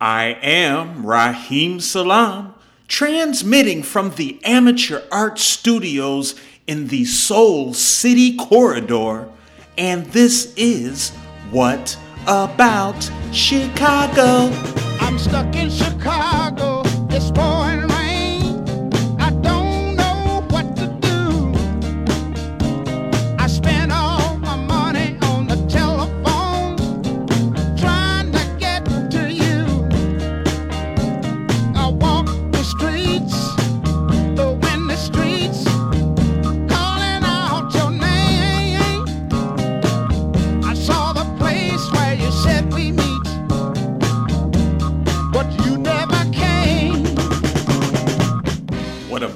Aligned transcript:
I 0.00 0.38
am 0.42 1.04
Raheem 1.04 1.80
Salam, 1.80 2.54
transmitting 2.86 3.82
from 3.82 4.12
the 4.14 4.40
Amateur 4.44 5.02
Art 5.10 5.40
Studios 5.40 6.36
in 6.68 6.86
the 6.86 7.04
Soul 7.04 7.74
City 7.74 8.36
Corridor, 8.36 9.28
and 9.76 10.06
this 10.06 10.54
is 10.56 11.10
What 11.50 11.98
About 12.28 13.10
Chicago? 13.32 14.54
I'm 15.00 15.18
stuck 15.18 15.56
in 15.56 15.68
Chicago. 15.68 16.82
It's 17.10 17.32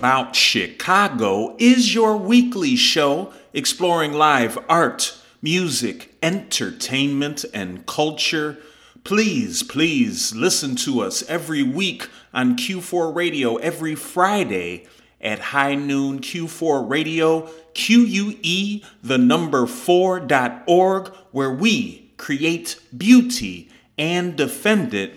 About 0.02 0.34
Chicago 0.34 1.54
is 1.60 1.94
your 1.94 2.16
weekly 2.16 2.74
show 2.74 3.32
exploring 3.52 4.12
live 4.12 4.58
art, 4.68 5.16
music, 5.40 6.16
entertainment, 6.20 7.44
and 7.54 7.86
culture. 7.86 8.58
Please, 9.04 9.62
please 9.62 10.34
listen 10.34 10.74
to 10.74 11.02
us 11.02 11.22
every 11.28 11.62
week 11.62 12.08
on 12.34 12.56
Q4 12.56 13.14
Radio 13.14 13.58
every 13.58 13.94
Friday 13.94 14.88
at 15.20 15.38
high 15.38 15.76
noon. 15.76 16.18
Q4 16.18 16.90
Radio, 16.90 17.48
QUE, 17.74 18.82
the 19.04 19.18
number 19.18 19.66
4.org, 19.66 21.14
where 21.30 21.52
we 21.52 22.10
create 22.16 22.76
beauty 22.96 23.70
and 23.96 24.34
defend 24.34 24.94
it. 24.94 25.14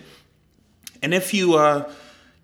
And 1.02 1.12
if 1.12 1.34
you 1.34 1.56
uh, 1.56 1.90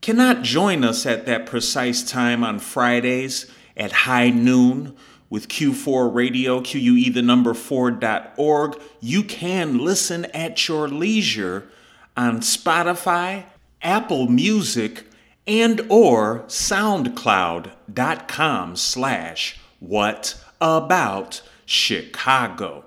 cannot 0.02 0.42
join 0.42 0.84
us 0.84 1.06
at 1.06 1.24
that 1.26 1.46
precise 1.46 2.02
time 2.02 2.44
on 2.44 2.58
Fridays 2.58 3.46
at 3.76 3.92
high 3.92 4.28
noon 4.28 4.94
with 5.30 5.48
Q4 5.48 6.14
Radio, 6.14 6.60
QUE 6.60 7.10
the 7.10 7.22
number 7.22 7.54
4.org, 7.54 8.78
you 9.00 9.22
can 9.22 9.78
listen 9.78 10.26
at 10.26 10.68
your 10.68 10.86
leisure 10.88 11.70
on 12.14 12.40
Spotify, 12.40 13.44
Apple 13.80 14.28
Music, 14.28 15.06
and 15.46 15.80
or 15.88 16.40
soundcloud.com 16.48 18.76
slash 18.76 19.58
what 19.80 20.44
about 20.60 21.40
Chicago. 21.64 22.84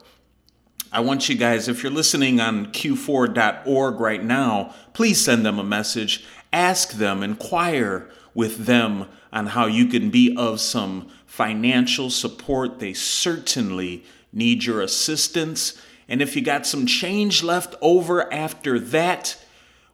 I 0.91 0.99
want 1.01 1.27
you 1.27 1.35
guys, 1.35 1.67
if 1.67 1.83
you're 1.83 1.91
listening 1.91 2.39
on 2.39 2.67
q4.org 2.67 3.99
right 3.99 4.23
now, 4.23 4.73
please 4.93 5.19
send 5.19 5.45
them 5.45 5.59
a 5.59 5.63
message. 5.63 6.23
Ask 6.55 6.93
them, 6.93 7.21
inquire 7.21 8.09
with 8.33 8.65
them 8.65 9.09
on 9.33 9.47
how 9.47 9.65
you 9.65 9.87
can 9.87 10.09
be 10.09 10.33
of 10.37 10.61
some 10.61 11.09
financial 11.25 12.09
support. 12.09 12.79
They 12.79 12.93
certainly 12.93 14.05
need 14.31 14.63
your 14.63 14.79
assistance. 14.81 15.77
And 16.07 16.21
if 16.21 16.33
you 16.33 16.41
got 16.41 16.65
some 16.65 16.85
change 16.85 17.43
left 17.43 17.75
over 17.81 18.31
after 18.31 18.79
that, 18.79 19.37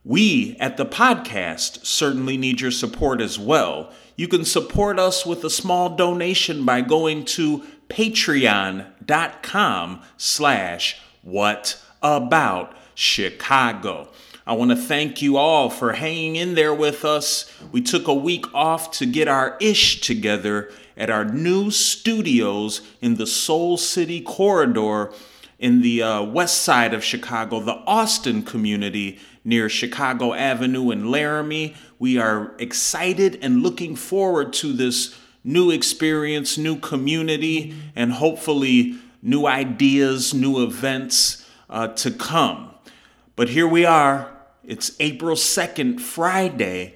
we 0.05 0.55
at 0.59 0.77
the 0.77 0.85
podcast 0.85 1.83
certainly 1.83 2.37
need 2.37 2.61
your 2.61 2.69
support 2.69 3.21
as 3.21 3.39
well. 3.39 3.91
You 4.15 4.27
can 4.27 4.45
support 4.45 4.99
us 4.99 5.25
with 5.25 5.43
a 5.43 5.49
small 5.49 5.95
donation 5.95 6.63
by 6.63 6.81
going 6.81 7.25
to 7.25 7.63
patreon.com 7.89 8.91
slash 10.15 11.01
what 11.23 11.83
about 12.03 12.77
Chicago. 12.93 14.09
I 14.51 14.53
want 14.53 14.71
to 14.71 14.75
thank 14.75 15.21
you 15.21 15.37
all 15.37 15.69
for 15.69 15.93
hanging 15.93 16.35
in 16.35 16.55
there 16.55 16.73
with 16.73 17.05
us. 17.05 17.49
We 17.71 17.81
took 17.81 18.09
a 18.09 18.13
week 18.13 18.53
off 18.53 18.91
to 18.97 19.05
get 19.05 19.29
our 19.29 19.55
ish 19.61 20.01
together 20.01 20.69
at 20.97 21.09
our 21.09 21.23
new 21.23 21.71
studios 21.71 22.81
in 22.99 23.15
the 23.15 23.25
Soul 23.25 23.77
City 23.77 24.19
corridor 24.19 25.13
in 25.57 25.81
the 25.81 26.03
uh, 26.03 26.23
west 26.23 26.63
side 26.63 26.93
of 26.93 27.01
Chicago, 27.01 27.61
the 27.61 27.81
Austin 27.87 28.43
community 28.43 29.19
near 29.45 29.69
Chicago 29.69 30.33
Avenue 30.33 30.91
in 30.91 31.09
Laramie. 31.09 31.73
We 31.97 32.17
are 32.17 32.53
excited 32.59 33.39
and 33.41 33.63
looking 33.63 33.95
forward 33.95 34.51
to 34.55 34.73
this 34.73 35.17
new 35.45 35.71
experience, 35.71 36.57
new 36.57 36.77
community, 36.77 37.73
and 37.95 38.11
hopefully 38.11 38.97
new 39.21 39.45
ideas, 39.45 40.33
new 40.33 40.61
events 40.61 41.49
uh, 41.69 41.87
to 41.87 42.11
come. 42.11 42.71
But 43.37 43.47
here 43.47 43.65
we 43.65 43.85
are. 43.85 44.30
It's 44.71 44.95
April 45.01 45.35
2nd, 45.35 45.99
Friday. 45.99 46.95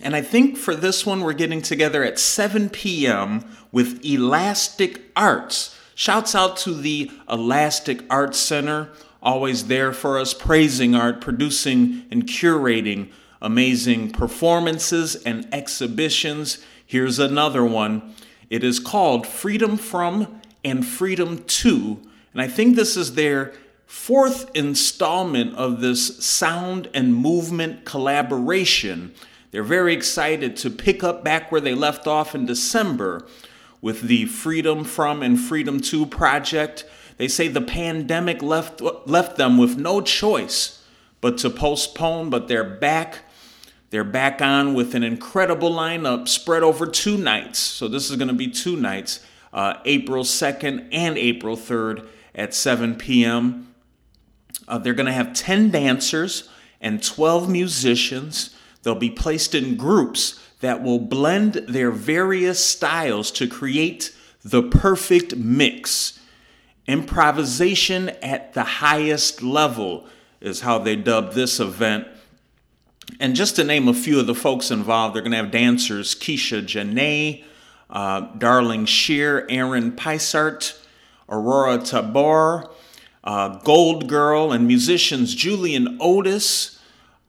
And 0.00 0.16
I 0.16 0.22
think 0.22 0.56
for 0.56 0.74
this 0.74 1.04
one, 1.04 1.20
we're 1.20 1.34
getting 1.34 1.60
together 1.60 2.02
at 2.02 2.18
7 2.18 2.70
p.m. 2.70 3.44
with 3.70 4.02
Elastic 4.02 5.02
Arts. 5.14 5.76
Shouts 5.94 6.34
out 6.34 6.56
to 6.56 6.72
the 6.72 7.10
Elastic 7.28 8.02
Arts 8.08 8.38
Center, 8.38 8.88
always 9.22 9.66
there 9.66 9.92
for 9.92 10.18
us, 10.18 10.32
praising 10.32 10.94
art, 10.94 11.20
producing 11.20 12.06
and 12.10 12.26
curating 12.26 13.10
amazing 13.42 14.12
performances 14.12 15.16
and 15.16 15.46
exhibitions. 15.52 16.64
Here's 16.86 17.18
another 17.18 17.62
one. 17.62 18.14
It 18.48 18.64
is 18.64 18.80
called 18.80 19.26
Freedom 19.26 19.76
From 19.76 20.40
and 20.64 20.86
Freedom 20.86 21.44
To. 21.44 22.00
And 22.32 22.40
I 22.40 22.48
think 22.48 22.74
this 22.74 22.96
is 22.96 23.16
their 23.16 23.52
fourth 23.90 24.48
installment 24.54 25.52
of 25.56 25.80
this 25.80 26.24
sound 26.24 26.88
and 26.94 27.12
movement 27.12 27.84
collaboration. 27.84 29.12
They're 29.50 29.64
very 29.64 29.92
excited 29.92 30.56
to 30.58 30.70
pick 30.70 31.02
up 31.02 31.24
back 31.24 31.50
where 31.50 31.60
they 31.60 31.74
left 31.74 32.06
off 32.06 32.32
in 32.32 32.46
December 32.46 33.26
with 33.82 34.02
the 34.02 34.26
Freedom 34.26 34.84
From 34.84 35.24
and 35.24 35.38
Freedom 35.38 35.80
To 35.80 36.06
project. 36.06 36.84
They 37.16 37.26
say 37.26 37.48
the 37.48 37.60
pandemic 37.60 38.44
left, 38.44 38.80
left 38.80 39.36
them 39.36 39.58
with 39.58 39.76
no 39.76 40.00
choice 40.00 40.84
but 41.20 41.36
to 41.38 41.50
postpone, 41.50 42.30
but 42.30 42.46
they're 42.46 42.62
back. 42.62 43.24
They're 43.90 44.04
back 44.04 44.40
on 44.40 44.72
with 44.72 44.94
an 44.94 45.02
incredible 45.02 45.72
lineup 45.72 46.28
spread 46.28 46.62
over 46.62 46.86
two 46.86 47.18
nights. 47.18 47.58
So 47.58 47.88
this 47.88 48.08
is 48.08 48.16
going 48.16 48.28
to 48.28 48.34
be 48.34 48.46
two 48.46 48.76
nights, 48.76 49.18
uh, 49.52 49.74
April 49.84 50.22
2nd 50.22 50.90
and 50.92 51.18
April 51.18 51.56
3rd 51.56 52.06
at 52.36 52.54
7 52.54 52.94
p.m. 52.94 53.66
Uh, 54.70 54.78
they're 54.78 54.94
going 54.94 55.06
to 55.06 55.12
have 55.12 55.34
10 55.34 55.70
dancers 55.70 56.48
and 56.80 57.02
12 57.02 57.50
musicians. 57.50 58.56
They'll 58.82 58.94
be 58.94 59.10
placed 59.10 59.54
in 59.54 59.76
groups 59.76 60.40
that 60.60 60.82
will 60.82 61.00
blend 61.00 61.54
their 61.54 61.90
various 61.90 62.64
styles 62.64 63.30
to 63.32 63.48
create 63.48 64.14
the 64.44 64.62
perfect 64.62 65.36
mix. 65.36 66.20
Improvisation 66.86 68.10
at 68.22 68.54
the 68.54 68.62
highest 68.62 69.42
level 69.42 70.06
is 70.40 70.60
how 70.60 70.78
they 70.78 70.96
dub 70.96 71.32
this 71.32 71.60
event. 71.60 72.06
And 73.18 73.34
just 73.34 73.56
to 73.56 73.64
name 73.64 73.88
a 73.88 73.94
few 73.94 74.20
of 74.20 74.26
the 74.26 74.34
folks 74.34 74.70
involved, 74.70 75.14
they're 75.14 75.22
going 75.22 75.32
to 75.32 75.38
have 75.38 75.50
dancers 75.50 76.14
Keisha 76.14 76.62
Janae, 76.62 77.44
uh, 77.90 78.20
Darling 78.38 78.86
Shear, 78.86 79.46
Aaron 79.50 79.92
Peisart, 79.92 80.78
Aurora 81.28 81.78
Tabor, 81.78 82.70
uh, 83.24 83.58
Gold 83.58 84.08
Girl, 84.08 84.52
and 84.52 84.66
musicians 84.66 85.34
Julian 85.34 85.96
Otis, 86.00 86.78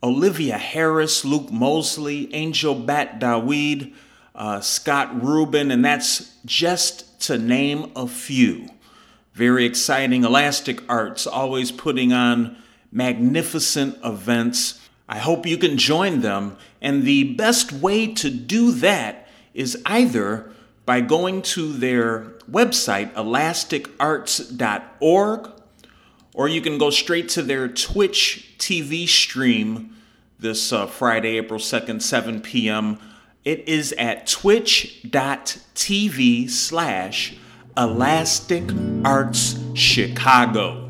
Olivia 0.04 0.58
Harris, 0.58 1.24
Luke 1.24 1.52
Mosley, 1.52 2.34
Angel 2.34 2.76
Bat 2.76 3.20
Dawid, 3.20 3.94
uh, 4.34 4.60
Scott 4.62 5.22
Rubin, 5.22 5.72
and 5.72 5.86
that's 5.86 6.36
just 6.46 7.20
to 7.22 7.38
name 7.38 7.92
a 7.96 8.08
few. 8.08 8.68
Very 9.34 9.66
exciting. 9.66 10.24
Elastic 10.24 10.82
Arts 10.90 11.28
always 11.28 11.72
putting 11.72 12.12
on 12.12 12.58
magnificent 12.92 13.98
events. 14.04 14.80
I 15.08 15.20
hope 15.20 15.46
you 15.46 15.58
can 15.58 15.78
join 15.78 16.22
them. 16.22 16.58
And 16.82 17.04
the 17.04 17.36
best 17.36 17.72
way 17.72 18.08
to 18.16 18.30
do 18.30 18.72
that 18.72 19.28
is 19.54 19.82
either 19.86 20.52
by 20.86 21.02
going 21.02 21.44
to 21.44 21.72
their 21.72 22.34
website, 22.50 23.14
elasticarts.org, 23.14 25.52
or 26.34 26.48
you 26.48 26.62
can 26.62 26.78
go 26.78 26.90
straight 26.90 27.30
to 27.30 27.42
their 27.42 27.68
Twitch 27.68 28.56
TV 28.58 29.08
stream 29.08 29.96
this 30.40 30.74
uh, 30.74 30.88
Friday, 30.88 31.38
April 31.38 31.60
2nd, 31.60 32.02
7 32.02 32.42
p.m. 32.42 32.98
It 33.46 33.68
is 33.68 33.94
at 33.94 34.28
twitch.tv 34.28 35.10
slash 36.50 37.36
Elastic 37.78 38.64
Arts 39.06 39.58
Chicago. 39.74 40.88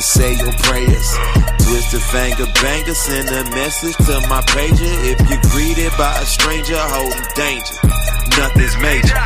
To 0.00 0.06
say 0.06 0.32
your 0.32 0.52
prayers. 0.64 1.08
Twist 1.60 1.92
Twisted 1.92 2.02
finger 2.08 2.48
banger, 2.62 2.94
send 2.94 3.28
a 3.28 3.44
message 3.52 3.96
to 4.08 4.16
my 4.28 4.40
pager. 4.48 4.94
If 5.04 5.20
you're 5.28 5.44
greeted 5.52 5.92
by 5.98 6.16
a 6.16 6.24
stranger 6.24 6.78
holding 6.78 7.20
danger, 7.36 7.76
nothing's 8.40 8.76
major. 8.80 9.20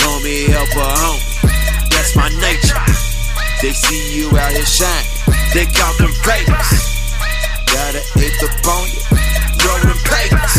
Homie, 0.00 0.48
help 0.48 0.72
a 0.80 0.88
homie. 0.96 1.90
That's 1.92 2.16
my 2.16 2.28
nature. 2.40 2.80
They 3.60 3.72
see 3.72 4.16
you 4.16 4.32
out 4.38 4.52
here 4.52 4.64
shining. 4.64 5.12
They 5.52 5.66
count 5.68 5.98
them 5.98 6.14
papers. 6.24 6.72
Gotta 7.68 8.00
hit 8.16 8.32
the 8.40 8.48
bone, 8.64 8.92
rolling 9.60 10.00
papers. 10.08 10.56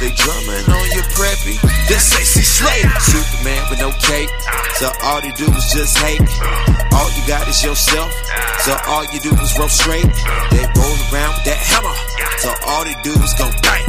They 0.00 0.12
drumming 0.12 0.68
on 0.68 0.86
your 0.92 1.08
preppy. 1.16 1.56
This 1.88 2.12
sexy 2.12 2.33
slave. 2.54 2.86
Superman 3.02 3.62
with 3.68 3.80
no 3.82 3.90
cape. 3.98 4.30
So 4.78 4.86
all 5.02 5.20
you 5.20 5.34
do 5.34 5.50
is 5.50 5.66
just 5.74 5.98
hate. 5.98 6.22
All 6.94 7.10
you 7.18 7.22
got 7.26 7.48
is 7.50 7.62
yourself. 7.62 8.10
So 8.62 8.78
all 8.86 9.04
you 9.10 9.18
do 9.18 9.34
is 9.42 9.50
roll 9.58 9.68
straight. 9.68 10.06
They 10.54 10.64
roll 10.78 10.98
around 11.10 11.34
with 11.34 11.46
that 11.50 11.58
hammer. 11.58 11.96
So 12.38 12.54
all 12.70 12.84
they 12.86 12.94
do 13.02 13.12
is 13.18 13.34
go 13.34 13.50
bang. 13.66 13.86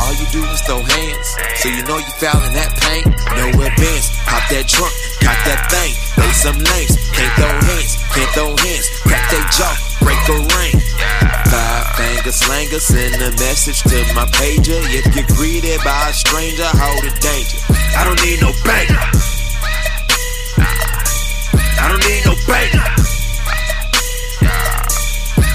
All 0.00 0.12
you 0.20 0.28
do 0.30 0.44
is 0.52 0.60
throw 0.68 0.84
hands. 0.84 1.28
So 1.60 1.68
you 1.72 1.82
know 1.88 1.98
you 1.98 2.12
fouling 2.20 2.52
that 2.52 2.76
pain. 2.76 3.04
No 3.40 3.46
advance. 3.48 4.06
Pop 4.28 4.44
that 4.52 4.68
trunk. 4.68 4.92
Cock 5.24 5.38
that 5.48 5.60
thing. 5.72 5.92
They 6.20 6.32
some 6.36 6.58
lames. 6.60 6.94
Can't 7.16 7.32
throw 7.40 7.52
hands. 7.72 7.92
Can't 8.12 8.30
throw 8.36 8.50
hands. 8.52 8.86
Crack 9.02 9.24
they 9.32 9.42
jaw. 9.56 9.74
Break 10.04 10.20
a 10.28 10.38
ring. 10.56 10.77
Finger 12.28 12.44
slanger. 12.44 12.80
Send 12.80 13.22
a 13.22 13.30
message 13.40 13.80
to 13.84 14.14
my 14.14 14.26
pager. 14.36 14.76
If 14.92 15.16
you're 15.16 15.24
greeted 15.36 15.80
by 15.82 16.10
a 16.10 16.12
stranger, 16.12 16.68
hold 16.76 17.04
it 17.04 17.16
danger. 17.24 17.56
I 17.96 18.04
don't 18.04 18.20
need 18.20 18.40
no 18.42 18.52
banger. 18.68 19.00
I 21.80 21.88
don't 21.88 22.04
need 22.04 22.24
no 22.28 22.34
banger. 22.44 22.84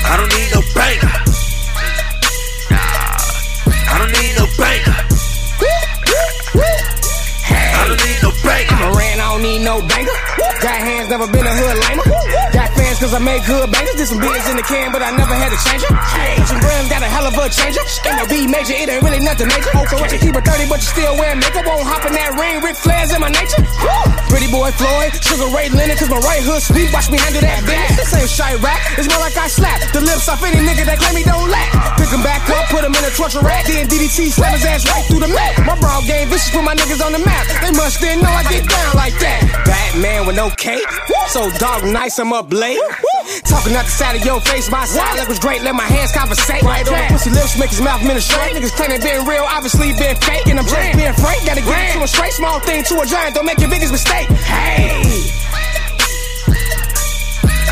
I 0.01 0.17
don't 0.17 0.33
need 0.33 0.49
no 0.49 0.61
banger. 0.73 1.13
I 3.85 3.97
don't 3.99 4.11
need 4.17 4.33
no 4.33 4.47
banger. 4.57 4.97
I 7.53 7.85
don't 7.85 8.01
need 8.01 8.17
no 8.23 8.31
banger. 8.41 8.75
Moran, 8.81 9.19
I 9.19 9.29
don't 9.29 9.43
need 9.43 9.61
no 9.61 9.81
banger. 9.85 10.17
Got 10.59 10.81
hands, 10.81 11.09
never 11.09 11.27
been 11.27 11.45
a 11.45 11.53
hood 11.53 11.77
lamer. 11.85 12.62
Cause 13.03 13.11
I 13.11 13.19
make 13.19 13.43
good 13.43 13.67
bangers. 13.67 13.99
Did 13.99 14.07
some 14.07 14.23
beers 14.23 14.47
in 14.47 14.55
the 14.55 14.63
can, 14.63 14.95
but 14.95 15.03
I 15.03 15.11
never 15.11 15.35
had 15.35 15.51
to 15.51 15.59
change 15.59 15.83
it. 15.83 15.91
Some 16.47 16.55
grams 16.63 16.87
got 16.87 17.03
a 17.03 17.09
hell 17.11 17.27
of 17.27 17.35
a 17.35 17.51
changer. 17.51 17.83
MLB 18.07 18.47
major, 18.47 18.79
it 18.79 18.87
ain't 18.87 19.03
really 19.03 19.19
nothing 19.19 19.51
major. 19.51 19.75
Oh, 19.75 19.83
so 19.91 19.99
what 19.99 20.07
you 20.15 20.23
keep 20.23 20.31
a 20.31 20.39
30, 20.39 20.71
but 20.71 20.79
you 20.79 20.87
still 20.87 21.11
wearing 21.19 21.43
makeup. 21.43 21.67
Won't 21.67 21.83
hop 21.83 22.07
in 22.07 22.15
that 22.15 22.31
ring, 22.39 22.63
Ric 22.63 22.79
Flair's 22.79 23.11
in 23.11 23.19
my 23.19 23.27
nature. 23.27 23.59
Pretty 24.31 24.47
boy 24.47 24.71
Floyd, 24.79 25.11
Sugar 25.19 25.51
Ray 25.51 25.67
Leonard, 25.67 25.99
cause 25.99 26.07
my 26.07 26.23
right 26.23 26.47
hood 26.47 26.63
sweet. 26.63 26.95
Watch 26.95 27.11
me 27.11 27.19
handle 27.19 27.43
that 27.43 27.67
bitch. 27.67 27.91
This 27.99 28.15
ain't 28.15 28.31
shy 28.31 28.55
rap, 28.63 28.79
it's 28.95 29.11
more 29.11 29.19
like 29.19 29.35
I 29.35 29.51
slap 29.51 29.83
the 29.91 29.99
lips 29.99 30.31
off 30.31 30.39
any 30.39 30.63
nigga 30.63 30.87
that 30.87 30.95
claim 31.03 31.19
he 31.19 31.27
don't 31.27 31.51
lack. 31.51 31.75
Pick 31.99 32.07
him 32.07 32.23
back 32.23 32.47
up, 32.55 32.71
put 32.71 32.87
him 32.87 32.95
in 32.95 33.03
a 33.03 33.11
torture 33.11 33.43
rack. 33.43 33.67
Then 33.67 33.83
DDT 33.91 34.31
slam 34.31 34.55
his 34.55 34.63
ass 34.63 34.87
right 34.87 35.03
through 35.11 35.27
the 35.27 35.31
mat. 35.35 35.59
My 35.67 35.75
broad 35.75 36.07
game 36.07 36.31
vicious, 36.31 36.55
put 36.55 36.63
my 36.63 36.71
niggas 36.71 37.03
on 37.03 37.11
the 37.11 37.19
map. 37.19 37.51
They 37.59 37.75
must 37.75 37.99
didn't 37.99 38.23
know 38.23 38.31
I 38.31 38.47
get 38.47 38.63
down 38.63 38.95
like 38.95 39.19
that. 39.19 39.43
Batman 39.67 40.23
with 40.23 40.39
no 40.39 40.47
cape, 40.55 40.87
so 41.27 41.51
dog 41.59 41.83
nice, 41.83 42.15
I'm 42.15 42.31
up 42.31 42.47
late. 42.47 42.79
Talking 43.49 43.73
out 43.75 43.85
the 43.85 43.95
side 43.95 44.15
of 44.15 44.23
your 44.25 44.39
face, 44.41 44.69
my 44.69 44.85
side 44.85 45.17
look 45.17 45.27
was 45.27 45.39
great. 45.39 45.61
Let 45.61 45.75
my 45.75 45.87
hands 45.87 46.11
conversate. 46.11 46.61
Right 46.63 46.87
on 46.87 47.07
pussy 47.09 47.31
lips, 47.31 47.57
make 47.57 47.69
his 47.69 47.81
mouth 47.81 48.03
ministrate. 48.03 48.53
Niggas 48.53 48.75
claim 48.75 48.89
they 48.91 48.99
been 48.99 49.25
real, 49.25 49.45
obviously 49.47 49.93
been 49.93 50.15
fake, 50.17 50.47
and 50.47 50.59
I'm 50.59 50.65
just 50.65 50.97
being 50.97 51.13
frank. 51.17 51.45
Gotta 51.45 51.61
get 51.61 51.89
it 51.89 51.93
to 51.97 52.03
a 52.03 52.07
straight 52.07 52.33
small 52.33 52.59
thing 52.59 52.83
to 52.83 53.01
a 53.01 53.05
giant. 53.05 53.35
Don't 53.35 53.45
make 53.45 53.59
your 53.59 53.69
biggest 53.69 53.91
mistake. 53.91 54.27
Hey. 54.45 55.01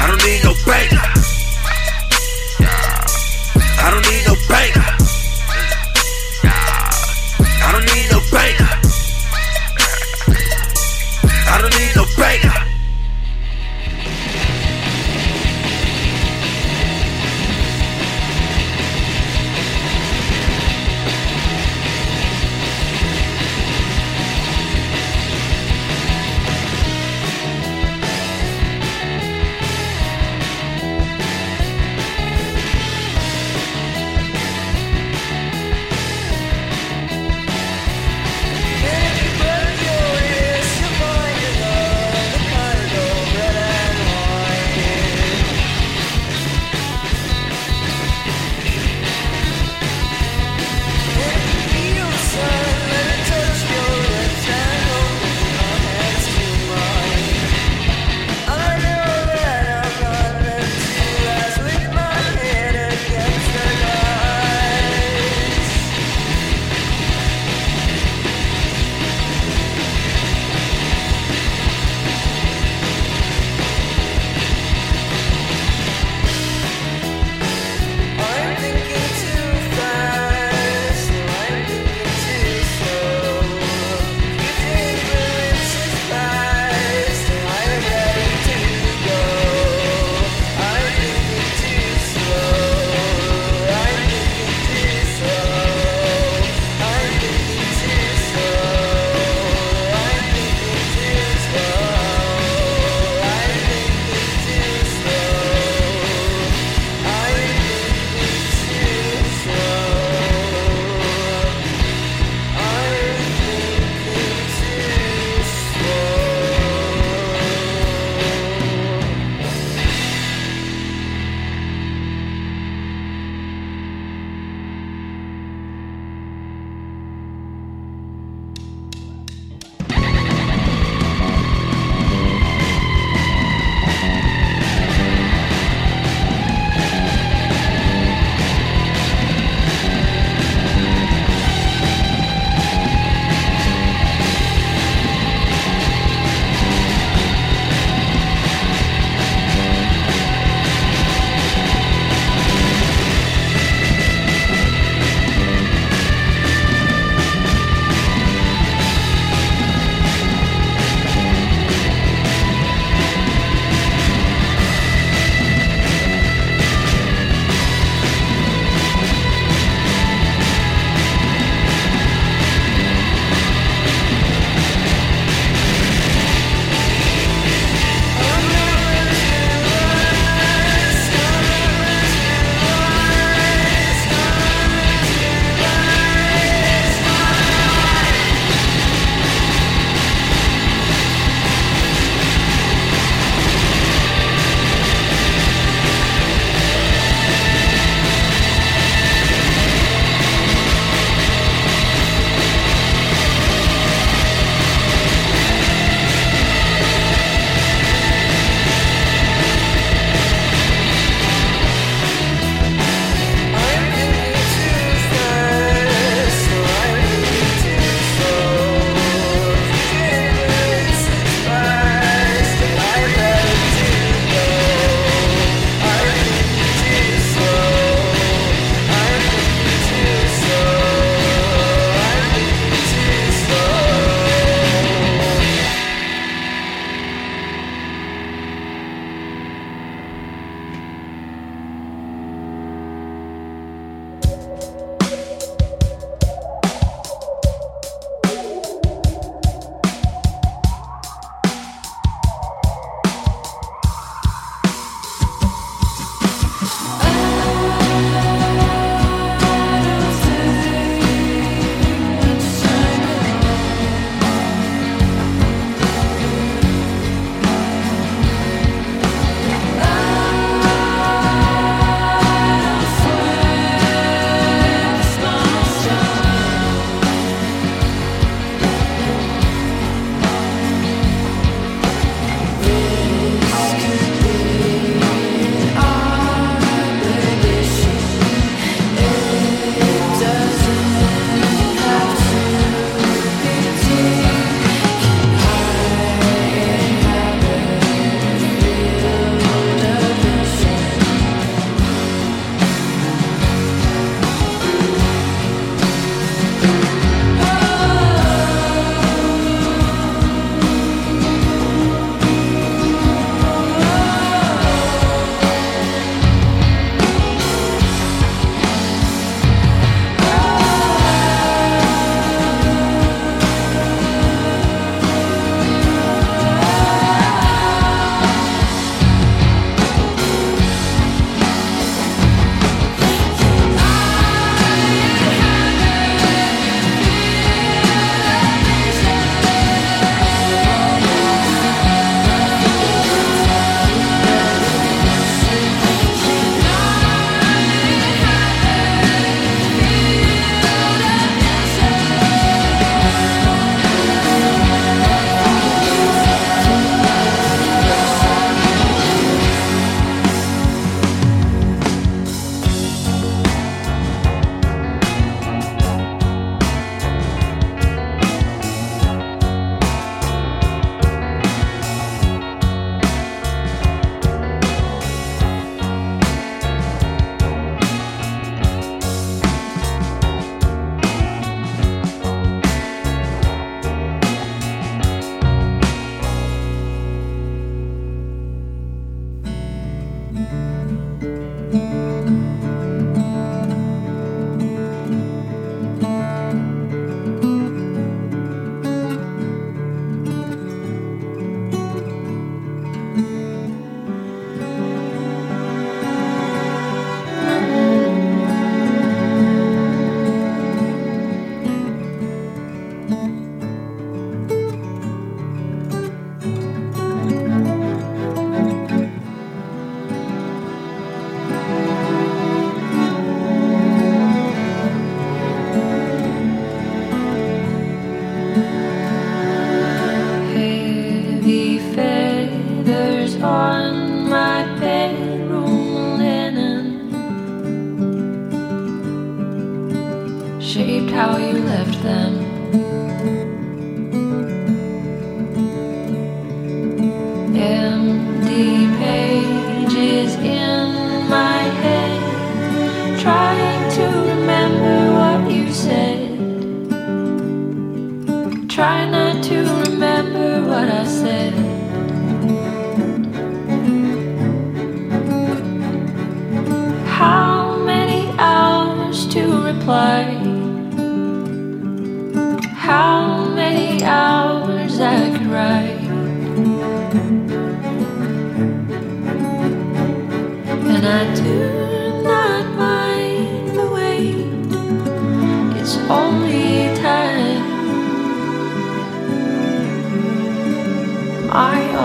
I 0.01 0.07
don't 0.07 0.23
need 0.25 0.41
no 0.43 0.53
banger. 0.65 1.05
I 3.83 3.89
don't 3.91 4.05
need 4.09 4.23
no 4.25 4.35
banger. 4.49 4.87
I 7.63 7.71
don't 7.71 7.85
need 7.85 8.07
no 8.11 8.19
banger. 8.31 8.71
I 11.47 11.61
don't 11.61 11.73
need 11.77 11.95
no 11.95 12.05
banger. 12.17 12.60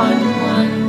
I 0.07 0.13
unwind. 0.13 0.86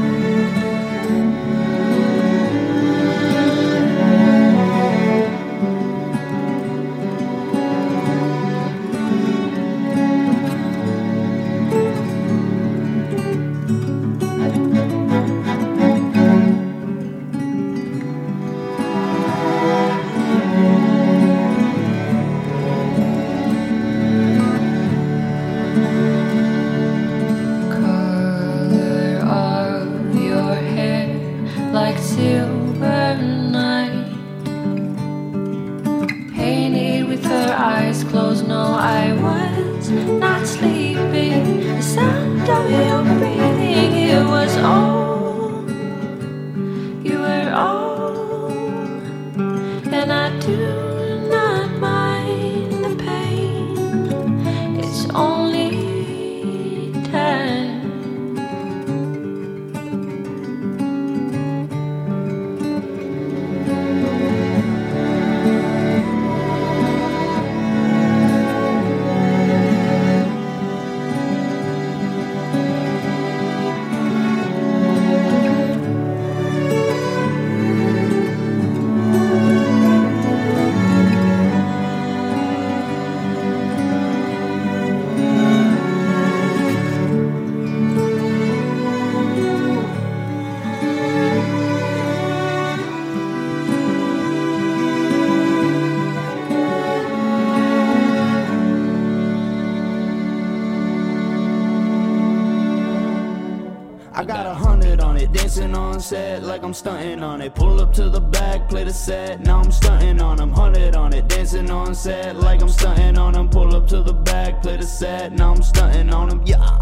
Like 106.58 106.66
I'm 106.66 106.74
stunting 106.74 107.22
on 107.22 107.40
it. 107.44 107.54
Pull 107.54 107.80
up 107.80 107.94
to 107.94 108.10
the 108.10 108.20
back, 108.20 108.68
play 108.68 108.84
the 108.84 108.92
set, 108.92 109.42
now 109.42 109.60
I'm 109.60 109.72
stunting 109.72 110.20
on 110.20 110.38
them. 110.38 110.52
Hundred 110.52 110.96
on 110.96 111.14
it, 111.14 111.28
dancing 111.28 111.70
on 111.70 111.94
set 111.94 112.36
like 112.36 112.64
I'm 112.64 112.70
stunting 112.70 113.16
on 113.16 113.34
them. 113.34 113.48
Pull 113.48 113.76
up 113.76 113.86
to 113.90 114.02
the 114.02 114.14
back, 114.14 114.64
play 114.64 114.78
the 114.78 114.84
set, 114.84 115.34
now 115.34 115.54
I'm 115.54 115.62
stunting 115.62 116.12
on 116.12 116.30
them. 116.30 116.42
Yeah. 116.46 116.77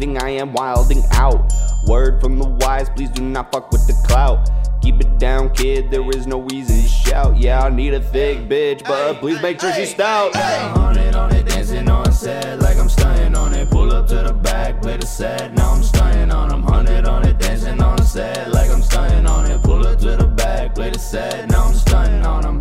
Mean 0.00 0.16
anything? 0.16 0.22
I 0.22 0.30
am 0.40 0.52
wilding 0.52 1.02
out. 1.12 1.52
Word 1.86 2.20
from 2.20 2.38
the 2.38 2.48
wise, 2.48 2.90
please 2.90 3.10
do 3.10 3.22
not 3.22 3.52
fuck 3.52 3.70
with 3.70 3.86
the 3.86 3.94
clout. 4.06 4.50
Keep 4.82 5.00
it 5.00 5.18
down, 5.18 5.52
kid, 5.54 5.90
there 5.90 6.08
is 6.10 6.26
no 6.26 6.40
reason 6.42 6.82
to 6.82 6.88
shout. 6.88 7.36
Yeah, 7.36 7.62
I 7.62 7.70
need 7.70 7.94
a 7.94 8.00
thick 8.00 8.48
bitch, 8.48 8.84
but 8.84 9.18
please 9.20 9.40
make 9.42 9.60
sure 9.60 9.72
she's 9.72 9.90
stout. 9.90 10.34
Hundred 10.36 11.14
on 11.14 11.34
it, 11.34 11.46
dancing 11.46 11.88
on 11.88 12.12
set 12.12 12.60
like 12.60 12.76
I'm 12.78 12.88
stunting 12.88 13.34
on 13.34 13.54
it. 13.54 13.70
Pull 13.70 13.92
up 13.92 14.06
to 14.08 14.22
the 14.22 14.32
back, 14.32 14.80
play 14.80 14.96
the 14.96 15.06
set, 15.06 15.52
now 15.54 15.72
I'm 15.72 15.82
stunting 15.82 16.30
on 16.30 16.48
them. 16.48 16.62
Hundred 16.62 17.06
on 17.06 17.26
it, 17.26 17.38
dancing 17.38 17.82
on 17.82 18.02
set 18.02 18.50
like 18.52 18.70
I'm 18.70 18.82
stunting 18.82 19.26
on 19.26 19.50
it. 19.50 19.62
Pull 19.62 19.86
up 19.86 19.98
to 20.00 20.16
the 20.16 20.26
back, 20.26 20.74
play 20.74 20.90
the 20.90 20.98
set, 20.98 21.50
now 21.50 21.64
I'm 21.64 21.74
stunting 21.74 22.24
on 22.24 22.42
them. 22.42 22.58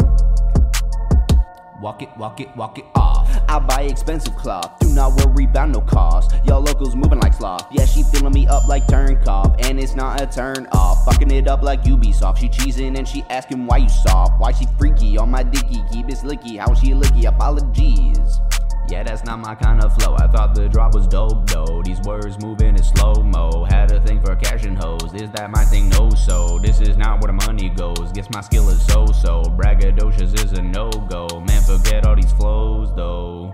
Walk 1.81 2.01
it, 2.01 2.09
walk 2.17 2.39
it, 2.41 2.55
walk 2.55 2.79
it 2.79 2.85
off. 2.95 3.29
I 3.47 3.59
buy 3.59 3.83
expensive 3.83 4.35
cloth, 4.35 4.71
not 4.97 5.13
worry 5.23 5.45
about 5.45 5.69
no 5.69 5.79
cost. 5.79 6.33
Y'all 6.43 6.59
locals 6.59 6.95
moving 6.95 7.19
like 7.19 7.33
sloth. 7.33 7.67
Yeah, 7.71 7.85
she 7.85 8.01
filling 8.01 8.33
me 8.33 8.47
up 8.47 8.67
like 8.67 8.87
turn 8.87 9.23
cough, 9.23 9.55
and 9.59 9.79
it's 9.79 9.95
not 9.95 10.19
a 10.19 10.25
turn 10.25 10.67
off. 10.71 11.05
Fucking 11.05 11.29
it 11.31 11.47
up 11.47 11.61
like 11.61 11.83
Ubisoft. 11.83 12.39
She 12.39 12.49
cheesing 12.49 12.97
and 12.97 13.07
she 13.07 13.23
asking 13.29 13.67
why 13.67 13.77
you 13.77 13.89
soft. 13.89 14.39
Why 14.39 14.51
she 14.51 14.65
freaky 14.79 15.17
on 15.17 15.29
my 15.29 15.43
dicky? 15.43 15.83
Keep 15.91 16.09
it 16.09 16.17
slicky. 16.17 16.57
How 16.57 16.73
she 16.73 16.93
licky? 16.93 17.25
Apologies. 17.25 18.41
Yeah, 18.89 19.03
that's 19.03 19.23
not 19.23 19.37
my 19.39 19.53
kind 19.53 19.83
of 19.83 19.93
flow. 19.95 20.15
I 20.15 20.27
thought 20.27 20.55
the 20.55 20.67
drop 20.67 20.95
was 20.95 21.07
dope 21.07 21.47
though. 21.47 21.83
These 21.85 22.01
words 22.01 22.39
moving 22.41 22.75
in 22.75 22.83
slow 22.83 23.21
mo. 23.21 23.65
Had 23.65 23.91
a 23.91 24.01
thing 24.01 24.19
for 24.19 24.35
cash 24.35 24.65
and 24.65 24.77
hoes. 24.77 25.13
Is 25.13 25.29
that 25.31 25.51
my 25.51 25.63
thing? 25.65 25.89
No, 25.89 26.09
so 26.09 26.57
this 26.57 26.81
is 26.81 26.97
not 26.97 27.21
where 27.21 27.27
the 27.27 27.45
money 27.45 27.69
goes. 27.69 28.11
Guess 28.13 28.29
my 28.31 28.41
skill 28.41 28.67
is 28.69 28.83
so 28.87 29.05
so. 29.05 29.43
Braggadocious 29.43 30.43
is 30.43 30.53
a 30.53 30.61
no 30.61 30.89
go. 30.89 31.27
Man, 31.41 31.61
forget 31.61 32.03
all 32.07 32.15
these 32.15 32.31
flows 32.33 32.91
though. 32.95 33.53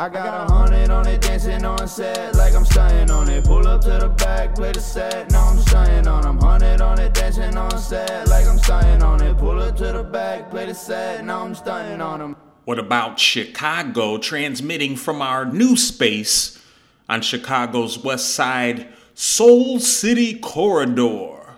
I 0.00 0.08
got 0.08 0.48
a 0.48 0.50
hundred 0.50 0.88
on 0.88 1.06
it, 1.08 1.20
dancing 1.20 1.62
on 1.62 1.86
set 1.86 2.34
like 2.34 2.54
I'm 2.54 2.64
stunting 2.64 3.10
on 3.10 3.28
it. 3.28 3.44
Pull 3.44 3.68
up 3.68 3.82
to 3.82 3.98
the 3.98 4.08
back, 4.08 4.54
play 4.54 4.72
the 4.72 4.80
set, 4.80 5.30
now 5.30 5.48
I'm 5.48 5.58
stunting 5.58 6.08
on 6.08 6.22
them. 6.22 6.38
Hundred 6.38 6.80
on 6.80 6.98
it, 6.98 7.12
dancing 7.12 7.54
on 7.54 7.76
set 7.76 8.26
like 8.28 8.46
I'm 8.46 8.56
stunting 8.56 9.02
on 9.02 9.22
it. 9.22 9.36
Pull 9.36 9.60
up 9.60 9.76
to 9.76 9.92
the 9.92 10.02
back, 10.02 10.50
play 10.50 10.64
the 10.64 10.74
set, 10.74 11.22
now 11.26 11.44
I'm 11.44 11.54
stunting 11.54 12.00
on 12.00 12.18
them. 12.18 12.36
What 12.64 12.78
about 12.78 13.18
Chicago 13.18 14.16
transmitting 14.16 14.96
from 14.96 15.20
our 15.20 15.44
new 15.44 15.76
space 15.76 16.58
on 17.06 17.20
Chicago's 17.20 17.98
West 18.02 18.34
Side 18.34 18.88
Soul 19.12 19.80
City 19.80 20.38
Corridor? 20.38 21.56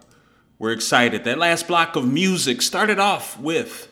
We're 0.58 0.72
excited. 0.72 1.22
That 1.22 1.38
last 1.38 1.68
block 1.68 1.94
of 1.94 2.12
music 2.12 2.60
started 2.60 2.98
off 2.98 3.38
with 3.38 3.86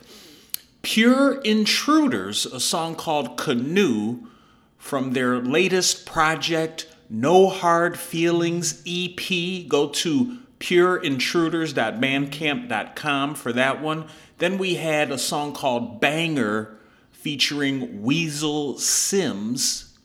Pure 0.83 1.41
Intruders, 1.43 2.47
a 2.47 2.59
song 2.59 2.97
called 2.97 3.37
Canoe 3.37 4.27
from 4.81 5.13
their 5.13 5.39
latest 5.39 6.05
project, 6.07 6.89
No 7.11 7.49
Hard 7.49 7.99
Feelings 7.99 8.83
EP. 8.87 9.69
Go 9.69 9.91
to 9.91 10.39
pureintruders.bandcamp.com 10.59 13.35
for 13.35 13.53
that 13.53 13.83
one. 13.83 14.07
Then 14.39 14.57
we 14.57 14.77
had 14.77 15.11
a 15.13 15.19
song 15.19 15.53
called 15.53 16.01
Banger 16.01 16.79
featuring 17.13 18.01
Weasel 18.03 18.79
Sims. 18.79 19.99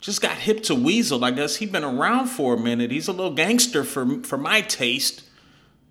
Just 0.00 0.22
got 0.22 0.38
hip 0.38 0.62
to 0.64 0.74
Weasel. 0.74 1.22
I 1.22 1.30
guess 1.30 1.56
he's 1.56 1.70
been 1.70 1.84
around 1.84 2.28
for 2.28 2.54
a 2.54 2.58
minute. 2.58 2.90
He's 2.90 3.06
a 3.06 3.12
little 3.12 3.34
gangster 3.34 3.84
for 3.84 4.22
for 4.22 4.38
my 4.38 4.62
taste, 4.62 5.24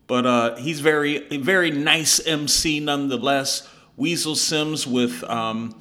but 0.08 0.26
uh, 0.26 0.56
he's 0.56 0.80
very 0.80 1.28
very 1.38 1.69
nice 1.69 2.19
MC 2.26 2.80
nonetheless. 2.80 3.69
Weasel 3.98 4.36
Sims 4.36 4.88
with 4.88 5.24
um, 5.26 5.80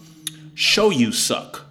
"Show 0.53 0.91
You 0.91 1.11
Suck," 1.11 1.68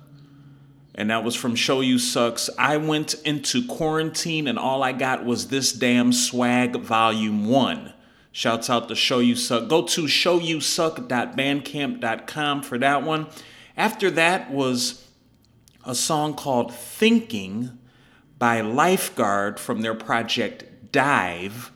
and 0.97 1.09
that 1.11 1.23
was 1.23 1.35
from 1.35 1.55
"Show 1.55 1.81
You 1.81 1.99
Sucks." 1.99 2.49
I 2.57 2.77
went 2.77 3.13
into 3.23 3.63
quarantine 3.65 4.47
and 4.47 4.57
all 4.59 4.83
I 4.83 4.91
got 4.91 5.23
was 5.23 5.47
this 5.47 5.71
damn 5.71 6.11
swag 6.11 6.75
volume 6.77 7.45
one. 7.45 7.93
Shouts 8.31 8.69
out 8.69 8.89
to 8.89 8.95
Show 8.95 9.19
You 9.19 9.35
Suck. 9.35 9.69
Go 9.69 9.83
to 9.83 10.01
showyousuck.bandcamp.com 10.03 12.63
for 12.63 12.77
that 12.77 13.03
one. 13.03 13.27
After 13.75 14.11
that 14.11 14.51
was 14.51 15.03
a 15.85 15.95
song 15.95 16.35
called 16.35 16.73
Thinking 16.73 17.77
by 18.37 18.61
Lifeguard 18.61 19.59
from 19.59 19.81
their 19.81 19.95
project 19.95 20.91
Dive. 20.91 21.71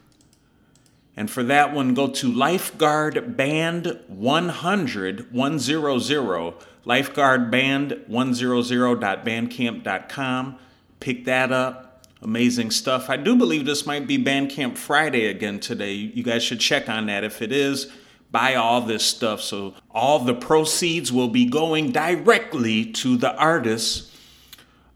And 1.16 1.30
for 1.30 1.44
that 1.44 1.74
one, 1.74 1.94
go 1.94 2.08
to 2.08 2.32
Lifeguard 2.32 3.36
Band 3.36 4.00
100, 4.08 5.34
100, 5.34 6.56
Lifeguard 6.86 7.52
Band 7.52 7.92
100.bandcamp.com. 8.10 10.60
Pick 11.00 11.26
that 11.26 11.52
up. 11.52 12.06
Amazing 12.22 12.72
stuff. 12.72 13.10
I 13.10 13.18
do 13.18 13.36
believe 13.36 13.66
this 13.66 13.88
might 13.88 14.06
be 14.06 14.24
Bandcamp 14.24 14.78
Friday 14.78 15.26
again 15.26 15.60
today. 15.60 15.94
You 15.94 16.24
guys 16.24 16.44
should 16.44 16.60
check 16.60 16.88
on 16.88 17.08
that. 17.08 17.24
If 17.24 17.42
it 17.42 17.52
is, 17.52 17.92
buy 18.32 18.56
all 18.56 18.82
this 18.82 19.04
stuff. 19.04 19.42
So 19.42 19.74
all 19.90 20.20
the 20.20 20.36
proceeds 20.36 21.12
will 21.12 21.28
be 21.28 21.46
going 21.46 21.92
directly 21.92 22.86
to 22.94 23.18
the 23.18 23.36
artists. 23.36 24.16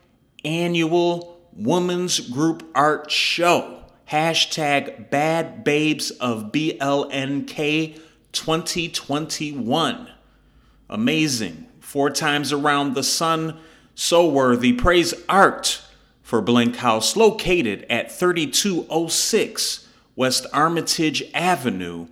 annual 0.44 1.40
women's 1.52 2.20
group 2.20 2.68
art 2.74 3.10
show. 3.10 3.83
Hashtag 4.10 5.10
Bad 5.10 5.64
Babes 5.64 6.10
of 6.10 6.52
BLNK 6.52 7.98
2021. 8.32 10.10
Amazing. 10.90 11.66
Four 11.80 12.10
times 12.10 12.52
around 12.52 12.94
the 12.94 13.02
sun. 13.02 13.58
So 13.94 14.28
worthy. 14.28 14.72
Praise 14.72 15.14
art 15.28 15.80
for 16.22 16.42
Blink 16.42 16.76
House, 16.76 17.16
located 17.16 17.86
at 17.88 18.10
3206 18.10 19.88
West 20.16 20.46
Armitage 20.52 21.22
Avenue. 21.32 22.08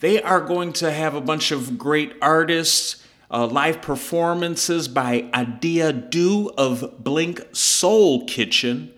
They 0.00 0.22
are 0.22 0.40
going 0.40 0.72
to 0.74 0.90
have 0.90 1.14
a 1.14 1.20
bunch 1.20 1.50
of 1.50 1.76
great 1.76 2.14
artists, 2.22 3.04
uh, 3.30 3.46
live 3.46 3.82
performances 3.82 4.88
by 4.88 5.28
Adia 5.32 5.92
Du 5.92 6.50
of 6.56 7.04
Blink 7.04 7.42
Soul 7.52 8.24
Kitchen. 8.26 8.92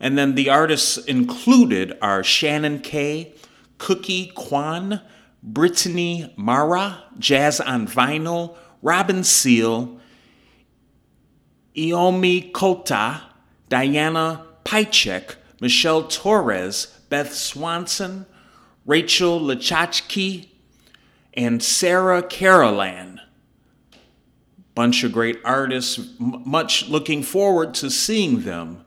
And 0.00 0.16
then 0.16 0.34
the 0.34 0.48
artists 0.48 0.96
included 0.96 1.96
are 2.00 2.24
Shannon 2.24 2.80
Kay, 2.80 3.34
Cookie 3.76 4.32
Kwan, 4.34 5.02
Brittany 5.42 6.32
Mara, 6.36 7.04
Jazz 7.18 7.60
on 7.60 7.86
Vinyl, 7.86 8.56
Robin 8.80 9.22
Seal, 9.22 10.00
Iomi 11.76 12.50
Kota, 12.52 13.22
Diana 13.68 14.46
Pychek, 14.64 15.36
Michelle 15.60 16.04
Torres, 16.04 16.98
Beth 17.10 17.34
Swanson, 17.34 18.24
Rachel 18.86 19.38
Lachachki, 19.38 20.48
and 21.34 21.62
Sarah 21.62 22.22
Carolan. 22.22 23.20
Bunch 24.74 25.04
of 25.04 25.12
great 25.12 25.38
artists, 25.44 25.98
m- 25.98 26.42
much 26.46 26.88
looking 26.88 27.22
forward 27.22 27.74
to 27.74 27.90
seeing 27.90 28.42
them 28.42 28.84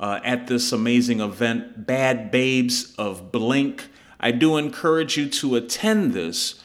uh, 0.00 0.18
at 0.24 0.46
this 0.46 0.72
amazing 0.72 1.20
event, 1.20 1.86
Bad 1.86 2.30
Babes 2.30 2.94
of 2.96 3.30
Blink. 3.30 3.88
I 4.18 4.30
do 4.32 4.56
encourage 4.56 5.18
you 5.18 5.28
to 5.28 5.56
attend 5.56 6.14
this. 6.14 6.60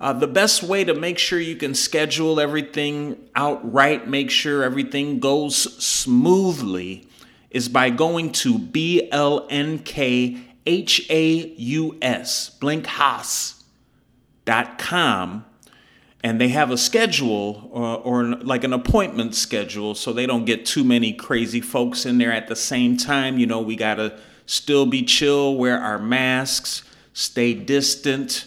Uh, 0.00 0.12
the 0.12 0.28
best 0.28 0.62
way 0.62 0.84
to 0.84 0.94
make 0.94 1.18
sure 1.18 1.40
you 1.40 1.56
can 1.56 1.74
schedule 1.74 2.38
everything 2.38 3.16
out 3.34 3.72
right, 3.72 4.06
make 4.06 4.30
sure 4.30 4.62
everything 4.62 5.18
goes 5.18 5.56
smoothly, 5.84 7.08
is 7.50 7.68
by 7.68 7.90
going 7.90 8.30
to 8.30 8.56
BLNKHAUS, 8.58 10.38
blinkhaus.com, 14.44 15.44
and 16.26 16.40
they 16.40 16.48
have 16.48 16.70
a 16.70 16.76
schedule 16.76 17.70
or, 17.72 17.96
or 17.98 18.24
like 18.24 18.64
an 18.64 18.72
appointment 18.72 19.34
schedule 19.34 19.94
so 19.94 20.12
they 20.12 20.26
don't 20.26 20.44
get 20.44 20.66
too 20.66 20.84
many 20.84 21.12
crazy 21.12 21.60
folks 21.60 22.04
in 22.04 22.18
there 22.18 22.32
at 22.32 22.48
the 22.48 22.56
same 22.56 22.96
time. 22.96 23.38
You 23.38 23.46
know, 23.46 23.60
we 23.60 23.76
got 23.76 23.94
to 23.94 24.18
still 24.46 24.86
be 24.86 25.02
chill, 25.02 25.56
wear 25.56 25.78
our 25.78 25.98
masks, 25.98 26.82
stay 27.12 27.54
distant 27.54 28.46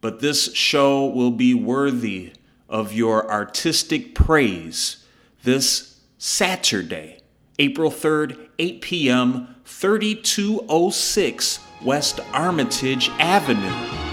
but 0.00 0.20
this 0.20 0.54
show 0.54 1.06
will 1.06 1.30
be 1.30 1.54
worthy 1.54 2.32
of 2.68 2.92
your 2.92 3.30
artistic 3.30 4.14
praise 4.14 5.04
this 5.42 6.00
Saturday, 6.18 7.20
April 7.58 7.90
3rd, 7.90 8.48
8 8.58 8.80
p.m., 8.80 9.56
3206 9.64 11.60
West 11.84 12.20
Armitage 12.32 13.10
Avenue. 13.18 14.07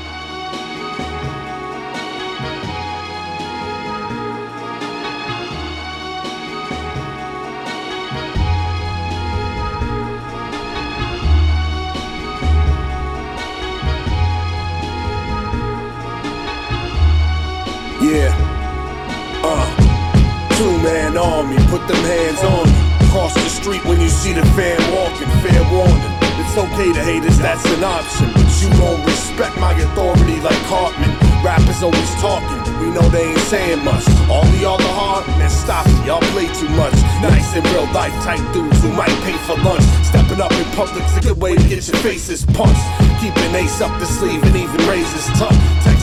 Them 21.87 22.01
hands 22.03 22.41
on 22.43 22.65
me. 22.67 22.79
Cross 23.11 23.33
the 23.35 23.49
street 23.49 23.83
when 23.85 24.01
you 24.01 24.09
see 24.09 24.33
the 24.33 24.45
fan 24.57 24.77
walking, 24.91 25.29
fair 25.39 25.63
warning. 25.71 26.13
It's 26.35 26.57
okay 26.57 26.91
to 26.91 27.03
hate 27.03 27.23
us, 27.23 27.37
that's 27.39 27.63
an 27.71 27.83
option. 27.83 28.27
But 28.33 28.47
you 28.61 28.69
gon' 28.79 29.03
respect 29.05 29.57
my 29.57 29.71
authority 29.71 30.39
like 30.41 30.59
Cartman. 30.67 31.11
Rappers 31.43 31.83
always 31.83 32.11
talking, 32.19 32.59
we 32.79 32.91
know 32.91 33.07
they 33.09 33.23
ain't 33.23 33.45
saying 33.47 33.83
much. 33.83 34.03
All 34.29 34.45
the 34.57 34.67
other 34.67 34.91
hard, 34.97 35.27
man, 35.39 35.49
stop 35.49 35.85
it, 35.87 36.05
y'all 36.05 36.23
play 36.33 36.47
too 36.53 36.69
much. 36.75 36.95
Nice 37.21 37.55
in 37.55 37.63
real 37.71 37.87
life 37.93 38.13
type 38.23 38.41
dudes 38.51 38.81
who 38.81 38.91
might 38.91 39.15
pay 39.23 39.37
for 39.45 39.55
lunch. 39.63 39.83
Stepping 40.03 40.41
up 40.41 40.51
in 40.51 40.65
public's 40.75 41.15
a 41.17 41.21
good 41.21 41.39
way 41.39 41.55
to 41.55 41.63
get 41.67 41.87
your 41.87 41.97
faces 42.01 42.45
punched. 42.57 42.83
Keeping 43.21 43.55
ace 43.55 43.79
up 43.79 43.93
the 43.99 44.05
sleeve 44.05 44.43
and 44.43 44.55
even 44.55 44.81
raise 44.87 45.11
his 45.13 45.27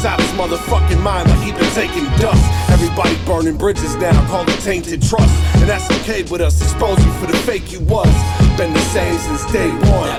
Takes 0.02 0.18
out 0.18 0.20
his 0.20 0.34
motherfucking 0.34 1.00
mind 1.00 1.30
like 1.30 1.38
he 1.46 1.52
been 1.52 1.70
taking 1.78 2.02
dust. 2.18 2.42
Everybody 2.74 3.14
burning 3.24 3.56
bridges 3.56 3.94
now, 4.02 4.10
call 4.26 4.42
it 4.50 4.58
tainted 4.58 5.00
trust. 5.00 5.30
And 5.62 5.70
that's 5.70 5.86
okay 6.02 6.24
with 6.26 6.40
us, 6.40 6.60
expose 6.60 6.98
you 7.06 7.12
for 7.22 7.30
the 7.30 7.38
fake 7.46 7.70
you 7.70 7.78
was. 7.86 8.10
Been 8.58 8.74
the 8.74 8.82
same 8.90 9.14
since 9.14 9.46
day 9.52 9.70
one. 9.94 10.10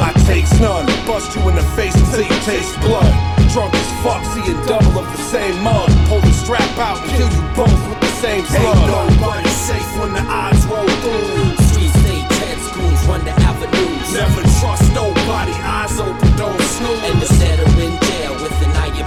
I 0.00 0.16
takes 0.24 0.48
none, 0.60 0.86
bust 1.04 1.36
you 1.36 1.44
in 1.44 1.56
the 1.56 1.66
face 1.76 1.92
until 1.92 2.24
you 2.24 2.40
taste 2.48 2.72
blood. 2.80 3.04
Drunk 3.52 3.74
as 3.76 3.92
fuck, 4.00 4.24
seeing 4.32 4.56
double 4.64 4.96
of 4.96 5.04
the 5.12 5.20
same 5.28 5.60
mug. 5.60 5.92
Pull 6.08 6.24
the 6.24 6.32
strap 6.32 6.78
out 6.80 6.96
and 6.96 7.10
kill 7.12 7.28
you 7.28 7.44
both 7.52 7.80
with 7.84 8.00
the 8.00 8.12
same 8.24 8.46
slug. 8.46 8.64
Ain't 8.64 9.20
nobody 9.20 9.48
safe 9.50 9.90
when 10.00 10.14
the 10.16 10.24
odds 10.24 10.64
roll 10.72 10.88
through. 11.04 11.52
Streets 11.68 11.92
stay 12.00 12.24
tense, 12.32 12.64
goons 12.72 13.04
run 13.04 13.20
the 13.28 13.36
avenues. 13.44 14.08
Never 14.08 14.40
trust 14.56 14.88
nobody, 14.96 15.52
eyes 15.68 16.00
open, 16.00 16.32
don't 16.40 16.62
snooze. 16.64 17.04
And 17.04 17.20
the 17.20 17.26
set 17.26 17.58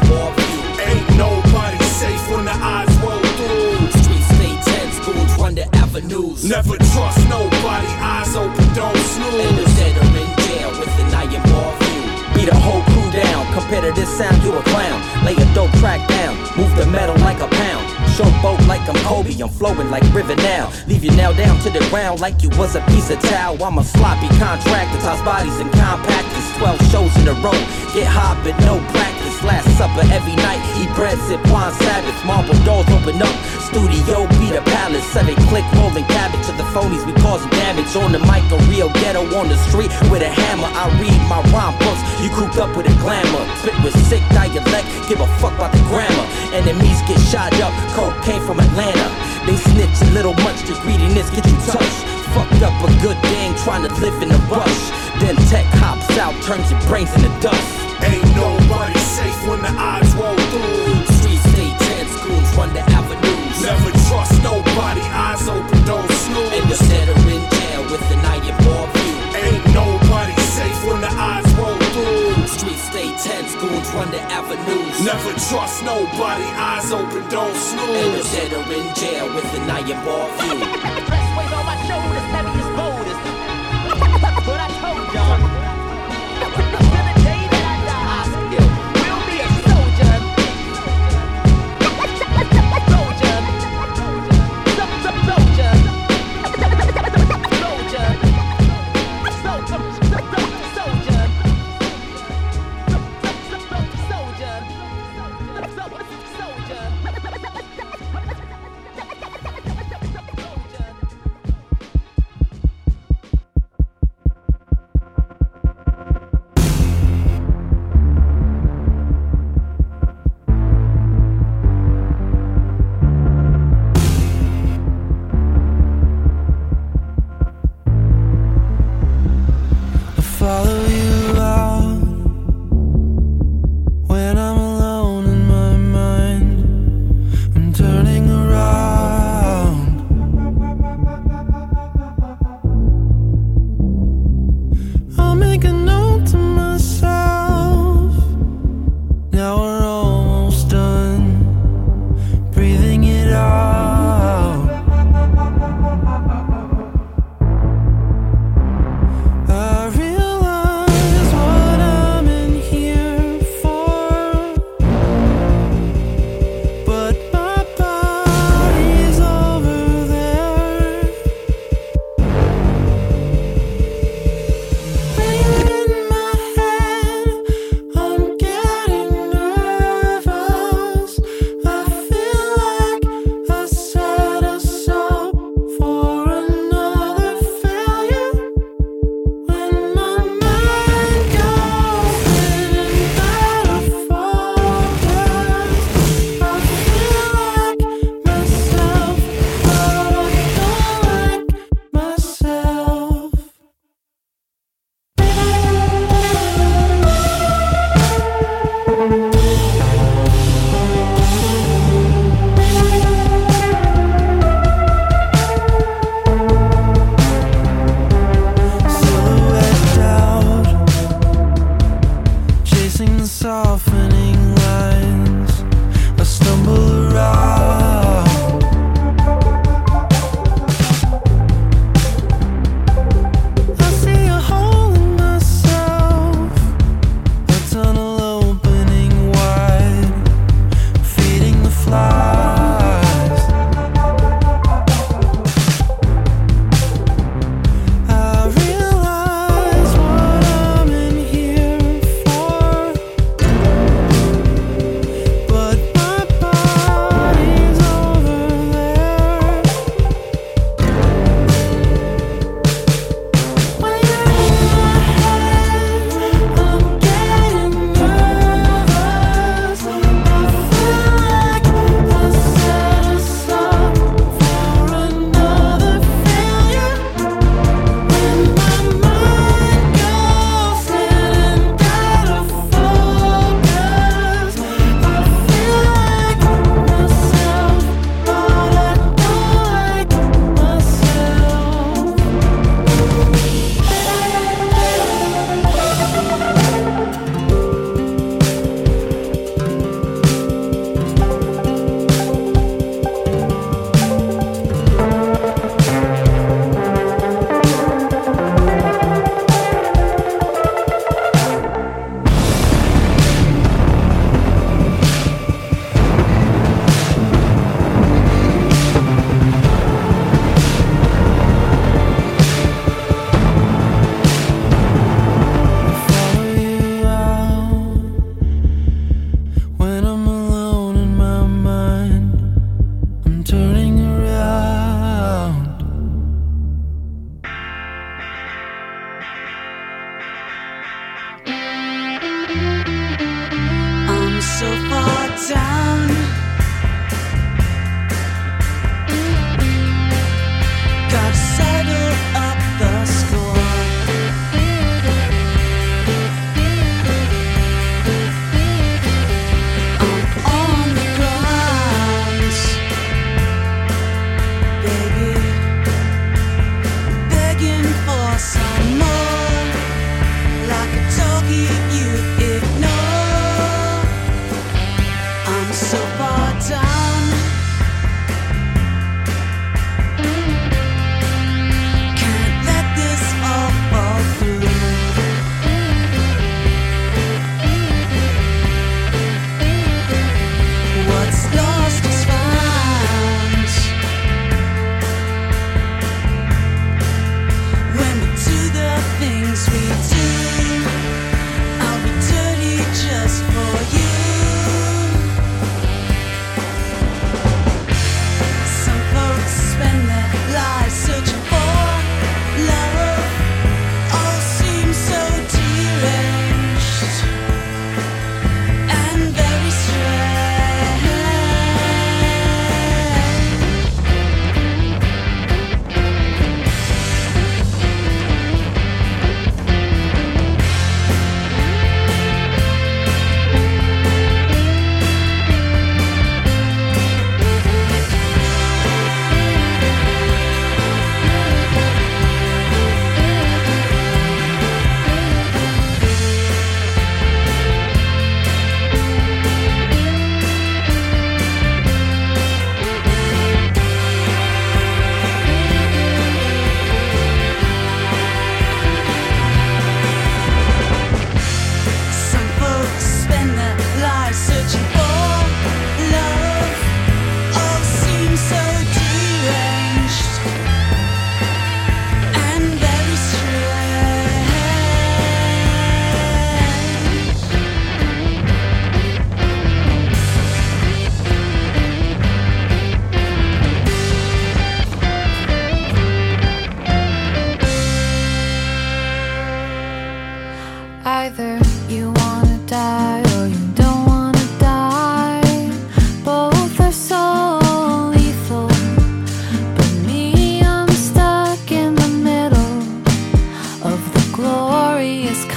in 0.02 0.10
ball 0.10 0.32
view. 0.34 0.62
Ain't 0.82 1.18
nobody 1.18 1.84
safe 1.84 2.24
when 2.32 2.46
the 2.46 2.56
odds 2.56 2.96
roll 2.98 3.20
through. 3.38 3.92
Streets 4.02 4.30
stay 4.36 4.54
tense, 4.66 5.00
goons 5.06 5.34
run 5.38 5.56
the 5.56 5.68
avenues. 5.76 6.44
Never 6.44 6.78
trust 6.78 7.20
nobody, 7.30 7.88
eyes 8.02 8.36
open, 8.36 8.68
don't 8.74 8.98
snooze. 8.98 9.46
And 9.46 9.58
the 9.58 9.66
are 10.02 10.18
in 10.18 10.30
jail 10.46 10.70
with 10.80 11.00
an 11.00 11.14
iron 11.14 11.44
ball 11.52 11.74
view. 11.80 12.02
Beat 12.36 12.50
a 12.50 12.56
whole 12.56 12.82
crew 12.92 13.12
down, 13.12 13.46
compared 13.54 13.84
to 13.84 13.92
this 14.00 14.10
sound, 14.18 14.42
you 14.44 14.54
a 14.54 14.64
clown. 14.64 15.26
Lay 15.26 15.36
a 15.36 15.46
dope 15.54 15.72
track 15.80 16.08
down, 16.08 16.36
move 16.58 16.74
the 16.76 16.86
metal 16.86 17.16
like 17.18 17.40
a 17.42 17.48
pound. 17.48 17.86
Showboat 18.16 18.68
like 18.68 18.82
I'm 18.90 18.96
Kobe, 19.06 19.34
I'm 19.42 19.50
flowing 19.50 19.90
like 19.90 20.04
River 20.14 20.36
now. 20.36 20.72
Leave 20.88 21.04
you 21.04 21.12
now 21.12 21.32
down 21.32 21.60
to 21.62 21.70
the 21.70 21.80
ground 21.90 22.20
like 22.20 22.44
you 22.44 22.50
was 22.58 22.76
a 22.76 22.82
piece 22.88 23.10
of 23.10 23.20
towel. 23.22 23.62
I'm 23.64 23.78
a 23.78 23.84
sloppy 23.84 24.28
contractor, 24.40 25.00
toss 25.00 25.22
bodies 25.22 25.58
and 25.60 25.70
compactors. 25.72 26.58
12 26.58 26.92
shows 26.92 27.16
in 27.18 27.28
a 27.28 27.34
row, 27.42 27.60
get 27.94 28.08
hot 28.08 28.42
but 28.44 28.58
no 28.66 28.80
practice. 28.92 29.21
Last 29.42 29.66
supper 29.74 30.06
every 30.14 30.38
night, 30.38 30.62
eat 30.78 30.94
bread, 30.94 31.18
sip 31.26 31.42
wine, 31.50 31.74
Sabbath. 31.82 32.14
Marble 32.30 32.54
doors 32.62 32.86
open 32.94 33.18
up, 33.18 33.34
studio 33.66 34.30
be 34.38 34.54
the 34.54 34.62
palace. 34.70 35.02
Seven 35.10 35.34
click 35.50 35.66
rolling 35.74 36.06
cabbage 36.06 36.46
to 36.46 36.54
the 36.54 36.68
phonies, 36.70 37.02
we 37.10 37.14
causing 37.26 37.50
damage. 37.50 37.90
On 37.98 38.14
the 38.14 38.22
mic, 38.30 38.46
a 38.54 38.58
real 38.70 38.94
ghetto 39.02 39.26
on 39.34 39.50
the 39.50 39.58
street 39.66 39.90
with 40.14 40.22
a 40.22 40.30
hammer. 40.30 40.70
I 40.70 40.94
read 41.02 41.18
my 41.26 41.42
rhyme 41.50 41.74
books, 41.82 42.02
you 42.22 42.30
cooped 42.38 42.62
up 42.62 42.78
with 42.78 42.86
a 42.86 42.94
glamour. 43.02 43.42
Spit 43.66 43.74
with 43.82 43.98
sick 44.06 44.22
dialect, 44.30 44.86
give 45.10 45.18
a 45.20 45.28
fuck 45.42 45.58
about 45.58 45.74
the 45.74 45.82
grammar. 45.90 46.26
Enemies 46.54 47.02
get 47.10 47.18
shot 47.34 47.50
up, 47.66 47.74
cocaine 47.98 48.46
from 48.46 48.62
Atlanta. 48.62 49.10
They 49.50 49.58
snitch 49.58 49.98
a 50.06 50.14
little 50.14 50.38
much, 50.46 50.62
the 50.70 50.78
greediness 50.86 51.34
get 51.34 51.50
you 51.50 51.58
touched. 51.66 52.02
Fucked 52.38 52.62
up 52.62 52.78
a 52.78 52.94
good 53.02 53.18
thing, 53.34 53.58
trying 53.66 53.90
to 53.90 53.94
live 53.98 54.22
in 54.22 54.30
a 54.30 54.38
rush. 54.54 54.82
Then 55.18 55.34
tech 55.50 55.66
hops 55.82 56.14
out, 56.22 56.38
turns 56.46 56.70
your 56.70 56.80
brains 56.86 57.10
into 57.18 57.34
dust. 57.42 57.66
Ain't 58.06 58.24
nobody 58.38 59.01
safe 59.22 59.48
when 59.48 59.62
the 59.62 59.74
odds 59.78 60.12
roll 60.16 60.38
through. 60.52 61.06
Streets 61.18 61.46
stay 61.54 61.72
tense, 61.86 62.14
goons 62.24 62.50
run 62.58 62.74
the 62.74 62.84
avenues. 63.00 63.56
Never 63.62 63.92
trust 64.08 64.36
nobody, 64.44 65.06
eyes 65.26 65.48
open, 65.48 65.80
don't 65.86 66.12
snooze. 66.24 66.54
And 66.56 66.66
snooze. 66.66 66.90
set 66.90 67.08
in 67.36 67.44
jail 67.56 67.82
with 67.92 68.06
an 68.16 68.22
iron 68.34 68.58
ball 68.66 68.88
view. 68.94 69.18
Ain't 69.44 69.66
nobody 69.82 70.36
safe 70.58 70.80
when 70.88 71.00
the 71.06 71.12
odds 71.30 71.52
roll 71.60 71.78
through. 71.94 72.48
Streets 72.48 72.86
stay 72.90 73.10
tense, 73.26 73.54
goons 73.62 73.90
run 73.96 74.10
the 74.12 74.22
avenues. 74.40 74.96
Never 75.06 75.32
trust 75.50 75.84
nobody, 75.84 76.48
eyes 76.70 76.92
open, 76.92 77.24
don't 77.30 77.56
snooze. 77.56 78.02
And 78.02 78.24
snooze. 78.24 78.30
set 78.34 78.54
in 78.78 78.86
jail 79.00 79.28
with 79.36 79.50
an 79.58 79.70
iron 79.70 80.00
ball 80.06 80.30
view. 80.40 80.98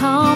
glorious 0.05 0.34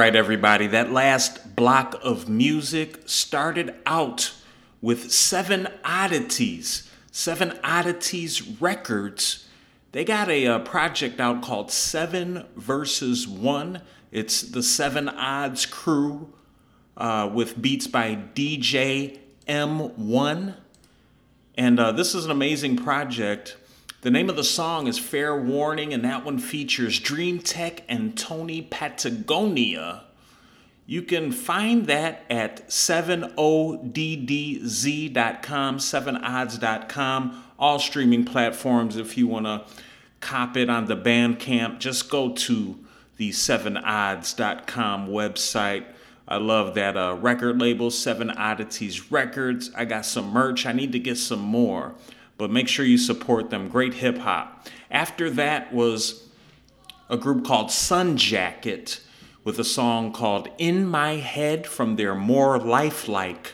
right, 0.00 0.16
everybody, 0.16 0.66
that 0.66 0.90
last 0.90 1.54
block 1.54 1.94
of 2.02 2.26
music 2.26 3.02
started 3.04 3.74
out 3.84 4.32
with 4.80 5.12
Seven 5.12 5.68
Oddities. 5.84 6.90
Seven 7.12 7.58
Oddities 7.62 8.40
Records. 8.62 9.46
They 9.92 10.06
got 10.06 10.30
a, 10.30 10.46
uh 10.46 10.58
project 10.60 11.20
out 11.20 11.42
called 11.42 11.70
Seven 11.70 12.46
Versus 12.56 13.28
One. 13.28 13.82
It's 14.10 14.40
the 14.40 14.62
Seven 14.62 15.06
Odds 15.06 15.66
crew 15.66 16.32
uh, 16.96 17.28
with 17.30 17.60
beats 17.60 17.86
by 17.86 18.16
DJ 18.34 19.18
M1. 19.46 20.54
And 21.56 21.78
uh, 21.78 21.92
this 21.92 22.14
is 22.14 22.24
an 22.24 22.30
amazing 22.30 22.78
project. 22.78 23.58
The 24.02 24.10
name 24.10 24.30
of 24.30 24.36
the 24.36 24.44
song 24.44 24.86
is 24.86 24.98
Fair 24.98 25.36
Warning, 25.36 25.92
and 25.92 26.02
that 26.06 26.24
one 26.24 26.38
features 26.38 26.98
Dream 26.98 27.38
Tech 27.38 27.82
and 27.86 28.16
Tony 28.16 28.62
Patagonia. 28.62 30.04
You 30.86 31.02
can 31.02 31.32
find 31.32 31.86
that 31.86 32.24
at 32.30 32.66
7oddz.com, 32.70 33.36
7odds.com, 35.76 37.44
all 37.58 37.78
streaming 37.78 38.24
platforms. 38.24 38.96
If 38.96 39.18
you 39.18 39.26
want 39.26 39.44
to 39.44 39.66
cop 40.20 40.56
it 40.56 40.70
on 40.70 40.86
the 40.86 40.96
Bandcamp, 40.96 41.78
just 41.78 42.08
go 42.08 42.32
to 42.32 42.78
the 43.18 43.28
7odds.com 43.30 45.08
website. 45.08 45.84
I 46.26 46.38
love 46.38 46.74
that 46.74 46.96
uh, 46.96 47.18
record 47.20 47.60
label, 47.60 47.90
Seven 47.90 48.30
Oddities 48.30 49.12
Records. 49.12 49.70
I 49.76 49.84
got 49.84 50.06
some 50.06 50.30
merch. 50.30 50.64
I 50.64 50.72
need 50.72 50.92
to 50.92 50.98
get 50.98 51.18
some 51.18 51.40
more, 51.40 51.94
but 52.40 52.50
make 52.50 52.66
sure 52.68 52.84
you 52.86 52.96
support 52.96 53.50
them. 53.50 53.68
Great 53.68 53.92
hip 53.94 54.16
hop. 54.16 54.66
After 54.90 55.28
that 55.28 55.74
was 55.74 56.26
a 57.10 57.18
group 57.18 57.44
called 57.44 57.70
Sun 57.70 58.16
Jacket 58.16 59.02
with 59.44 59.58
a 59.58 59.64
song 59.64 60.10
called 60.10 60.48
In 60.56 60.86
My 60.86 61.16
Head 61.16 61.66
from 61.66 61.96
their 61.96 62.14
More 62.14 62.58
Lifelike 62.58 63.52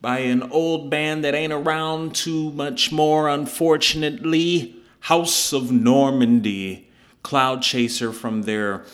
by 0.00 0.20
an 0.20 0.42
old 0.44 0.90
band 0.90 1.24
that 1.24 1.34
ain't 1.34 1.52
around 1.52 2.14
too 2.14 2.52
much 2.52 2.90
more, 2.90 3.28
unfortunately. 3.28 4.76
House 5.00 5.52
of 5.52 5.70
Normandie. 5.70 6.88
Cloud 7.22 7.62
Chaser 7.62 8.12
from 8.12 8.42
their 8.42 8.84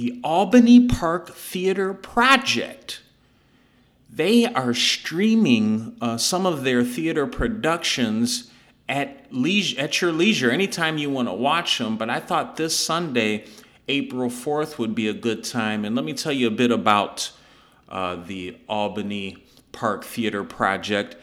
the 0.00 0.18
Albany 0.24 0.86
Park 0.86 1.28
Theater 1.28 1.92
Project. 1.92 3.02
They 4.08 4.46
are 4.46 4.72
streaming 4.72 5.94
uh, 6.00 6.16
some 6.16 6.46
of 6.46 6.64
their 6.64 6.82
theater 6.82 7.26
productions 7.26 8.50
at 8.88 9.26
leisure, 9.30 9.78
at 9.78 10.00
your 10.00 10.10
leisure, 10.10 10.50
anytime 10.50 10.96
you 10.96 11.10
want 11.10 11.28
to 11.28 11.34
watch 11.34 11.76
them. 11.76 11.98
But 11.98 12.08
I 12.08 12.18
thought 12.18 12.56
this 12.56 12.74
Sunday, 12.74 13.44
April 13.88 14.30
4th, 14.30 14.78
would 14.78 14.94
be 14.94 15.06
a 15.06 15.12
good 15.12 15.44
time. 15.44 15.84
And 15.84 15.94
let 15.94 16.06
me 16.06 16.14
tell 16.14 16.32
you 16.32 16.46
a 16.46 16.50
bit 16.50 16.70
about 16.70 17.30
uh, 17.90 18.16
the 18.16 18.56
Albany 18.70 19.44
Park 19.70 20.04
Theater 20.04 20.44
Project. 20.44 21.14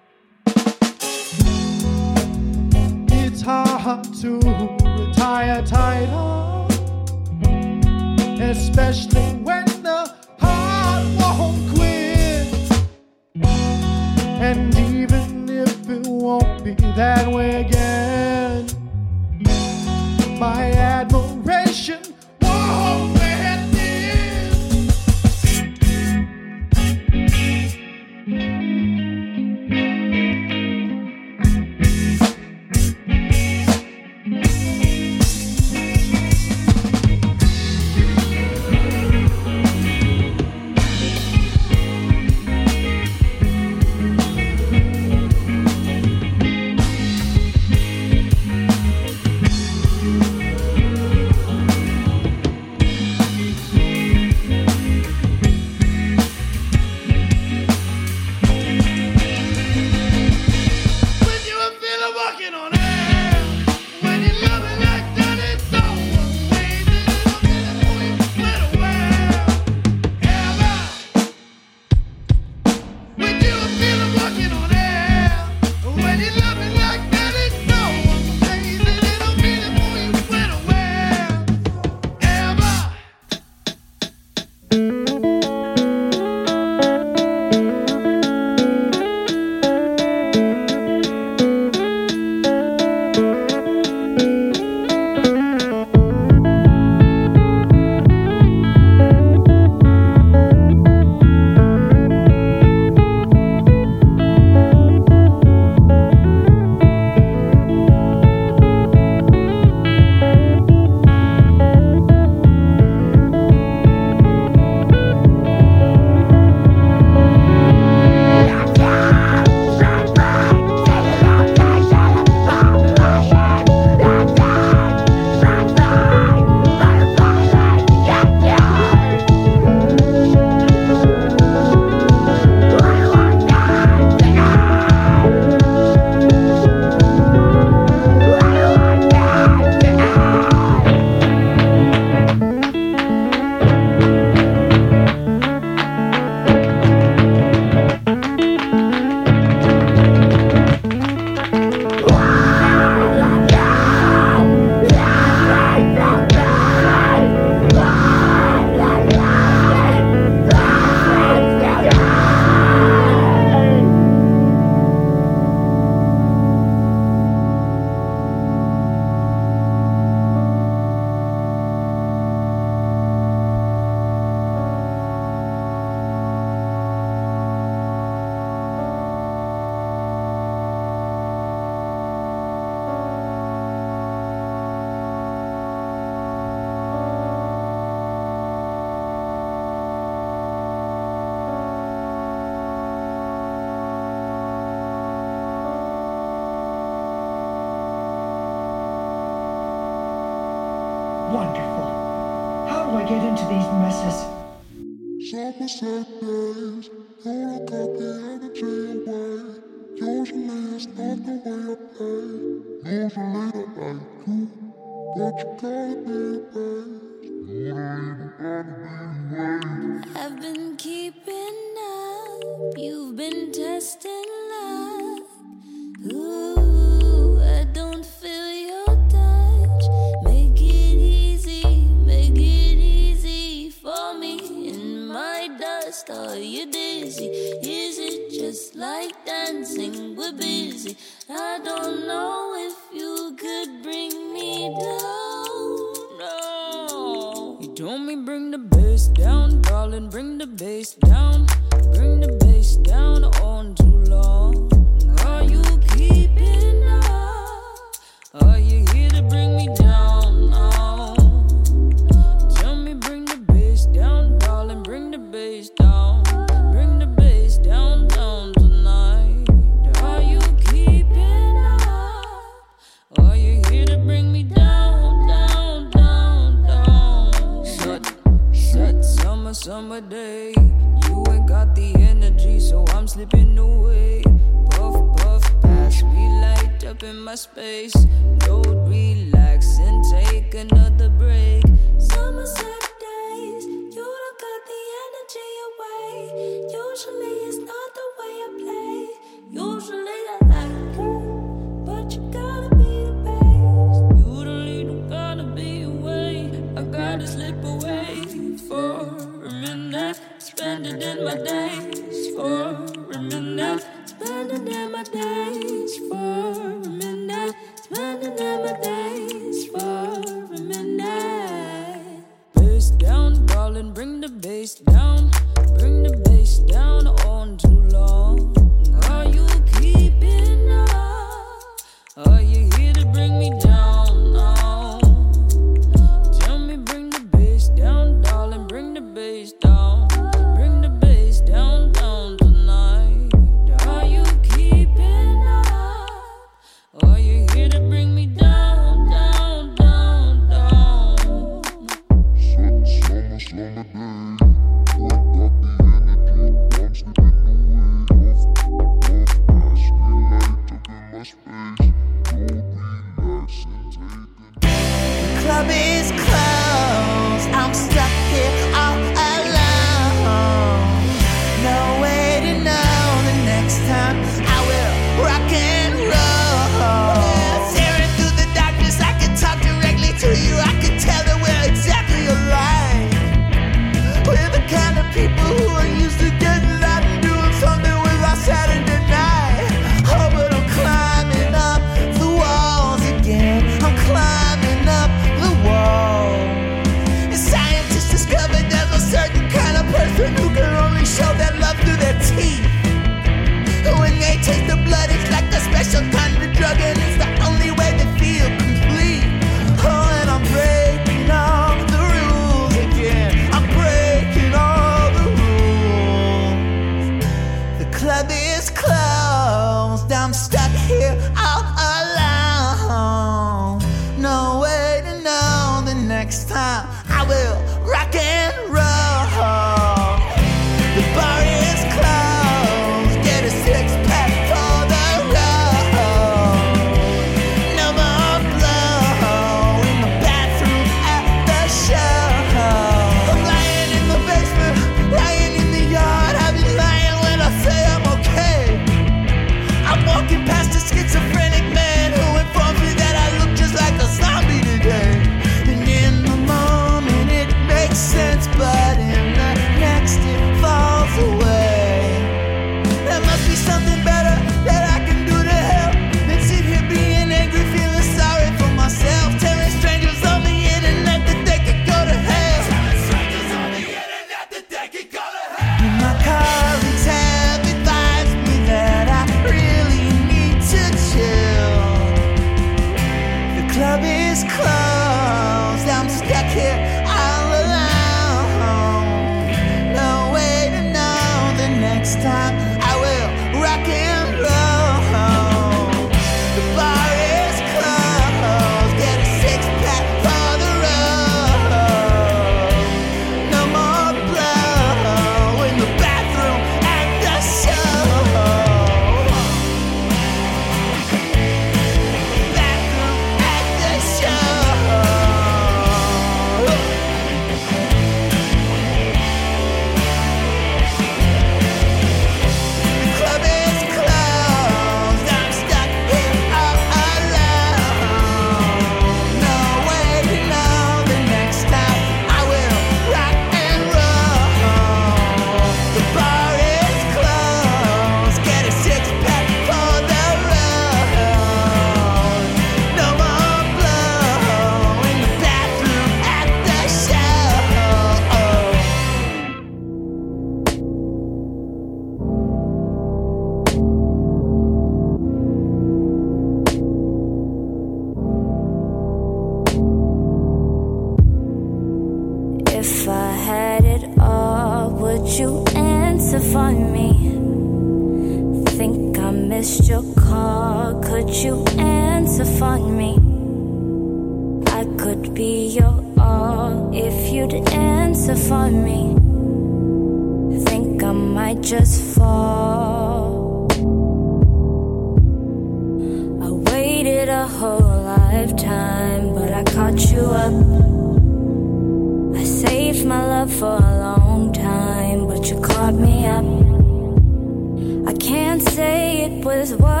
Was 599.61 599.73
worth 599.73 600.00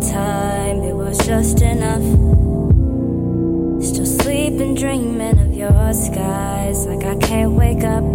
time, 0.00 0.82
it 0.82 0.94
was 0.94 1.18
just 1.18 1.60
enough. 1.60 2.02
Still 3.82 4.06
sleeping, 4.06 4.74
dreaming 4.74 5.38
of 5.38 5.54
your 5.54 5.92
skies, 5.92 6.86
like 6.86 7.04
I 7.04 7.16
can't 7.16 7.52
wake 7.52 7.84
up. 7.84 8.13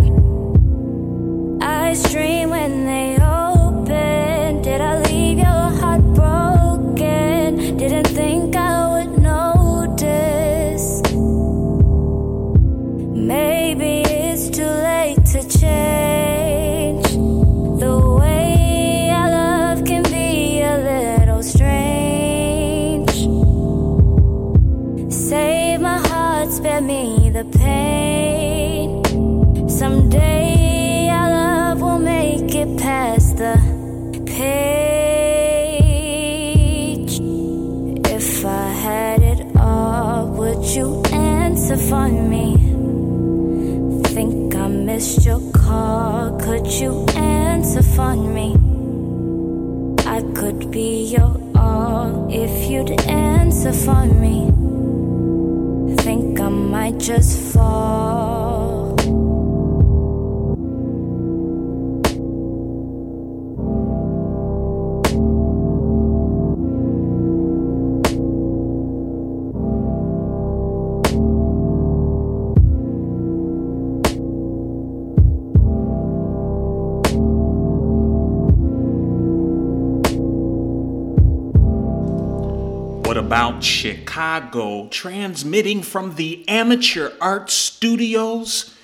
Chicago? 83.89 84.87
Transmitting 84.89 85.81
from 85.81 86.15
the 86.15 86.47
Amateur 86.47 87.11
Art 87.19 87.49
Studios 87.49 88.75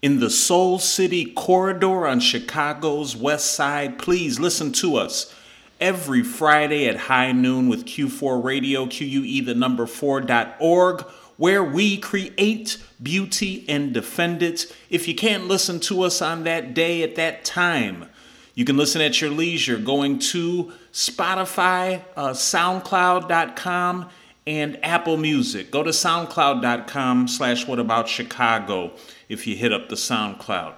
in 0.00 0.20
the 0.20 0.30
Soul 0.30 0.78
City 0.78 1.26
corridor 1.26 2.06
on 2.06 2.18
Chicago's 2.18 3.14
west 3.14 3.52
side. 3.52 3.98
Please 3.98 4.40
listen 4.40 4.72
to 4.72 4.96
us 4.96 5.34
every 5.80 6.22
Friday 6.22 6.88
at 6.88 6.96
high 6.96 7.32
noon 7.32 7.68
with 7.68 7.84
Q4 7.84 8.42
Radio, 8.42 8.86
QUE 8.86 9.44
the 9.44 9.54
number 9.54 9.84
4.org, 9.84 11.02
where 11.36 11.62
we 11.62 11.98
create 11.98 12.78
beauty 13.02 13.66
and 13.68 13.92
defend 13.92 14.42
it. 14.42 14.74
If 14.88 15.06
you 15.06 15.14
can't 15.14 15.46
listen 15.46 15.78
to 15.80 16.02
us 16.02 16.22
on 16.22 16.44
that 16.44 16.72
day 16.72 17.02
at 17.02 17.16
that 17.16 17.44
time, 17.44 18.08
you 18.54 18.64
can 18.64 18.78
listen 18.78 19.02
at 19.02 19.20
your 19.20 19.30
leisure 19.30 19.76
going 19.76 20.20
to 20.20 20.72
Spotify, 20.92 22.02
uh, 22.16 22.30
SoundCloud.com, 22.30 24.08
and 24.46 24.78
Apple 24.84 25.16
Music. 25.16 25.70
Go 25.70 25.82
to 25.82 25.90
SoundCloud.com 25.90 27.28
slash 27.28 27.66
What 27.66 27.78
About 27.78 28.08
Chicago 28.08 28.92
if 29.28 29.46
you 29.46 29.56
hit 29.56 29.72
up 29.72 29.88
the 29.88 29.96
SoundCloud. 29.96 30.74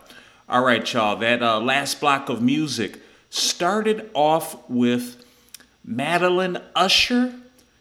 All 0.49 0.65
right, 0.65 0.93
y'all, 0.93 1.17
that 1.17 1.43
uh, 1.43 1.61
last 1.61 2.01
block 2.01 2.29
of 2.29 2.41
music 2.41 3.01
started 3.31 4.09
off 4.15 4.57
with 4.71 5.25
Madeline 5.85 6.59
Usher. 6.75 7.35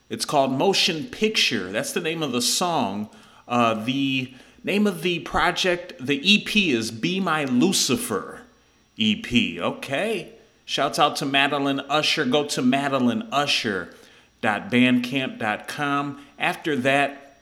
It's 0.10 0.26
called 0.26 0.52
Motion 0.52 1.06
Picture. 1.06 1.72
That's 1.72 1.92
the 1.94 2.02
name 2.02 2.24
of 2.24 2.32
the 2.32 2.42
song. 2.42 3.10
Uh, 3.48 3.76
the 3.76 4.34
name 4.64 4.88
of 4.88 5.04
the 5.04 5.20
project, 5.20 5.94
the 6.00 6.18
EP 6.18 6.56
is 6.56 6.90
Be 6.90 7.20
My 7.20 7.46
Lucifer. 7.46 8.42
EP. 9.00 9.60
Okay. 9.60 10.34
Shouts 10.66 10.98
out 10.98 11.16
to 11.18 11.26
Madeline 11.26 11.82
Usher. 11.82 12.26
Go 12.26 12.46
to 12.46 12.62
madelineusher.bandcamp.com. 14.42 16.26
After 16.38 16.76
that, 16.78 17.40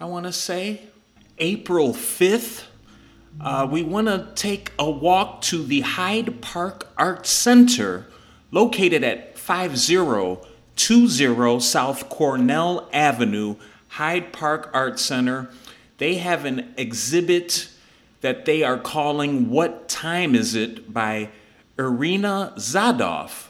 I 0.00 0.04
want 0.06 0.26
to 0.26 0.32
say 0.32 0.82
April 1.38 1.92
fifth. 1.92 2.68
Uh, 3.40 3.66
we 3.70 3.82
want 3.82 4.06
to 4.06 4.28
take 4.34 4.72
a 4.78 4.90
walk 4.90 5.40
to 5.42 5.64
the 5.64 5.80
Hyde 5.80 6.40
Park 6.40 6.88
Art 6.96 7.26
Center, 7.26 8.06
located 8.50 9.02
at 9.02 9.38
5020 9.38 11.60
South 11.60 12.08
Cornell 12.08 12.88
Avenue, 12.92 13.56
Hyde 13.92 14.32
Park 14.32 14.70
Art 14.72 14.98
Center. 14.98 15.50
They 15.98 16.14
have 16.14 16.46
an 16.46 16.72
exhibit 16.78 17.68
that 18.22 18.46
they 18.46 18.62
are 18.62 18.78
calling 18.78 19.50
What 19.50 19.86
Time 19.86 20.34
Is 20.34 20.54
It 20.54 20.94
by 20.94 21.28
Irina 21.78 22.54
Zadov. 22.56 23.48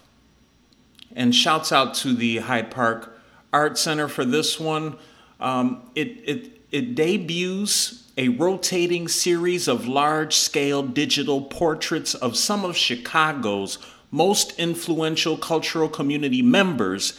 And 1.15 1.33
shouts 1.33 1.71
out 1.71 1.95
to 1.97 2.13
the 2.13 2.39
Hyde 2.39 2.73
Park 2.73 3.17
Art 3.53 3.79
Center 3.79 4.09
for 4.09 4.25
this 4.25 4.59
one. 4.59 4.97
Um, 5.39 5.89
it, 5.95 6.09
it, 6.25 6.61
it 6.73 6.95
debuts 6.97 8.11
a 8.17 8.31
rotating 8.31 9.07
series 9.07 9.69
of 9.69 9.87
large 9.87 10.35
scale 10.35 10.83
digital 10.83 11.43
portraits 11.43 12.15
of 12.15 12.37
some 12.37 12.65
of 12.65 12.77
Chicago's 12.77 13.79
most 14.11 14.59
influential 14.59 15.37
cultural 15.37 15.89
community 15.89 16.43
members 16.43 17.17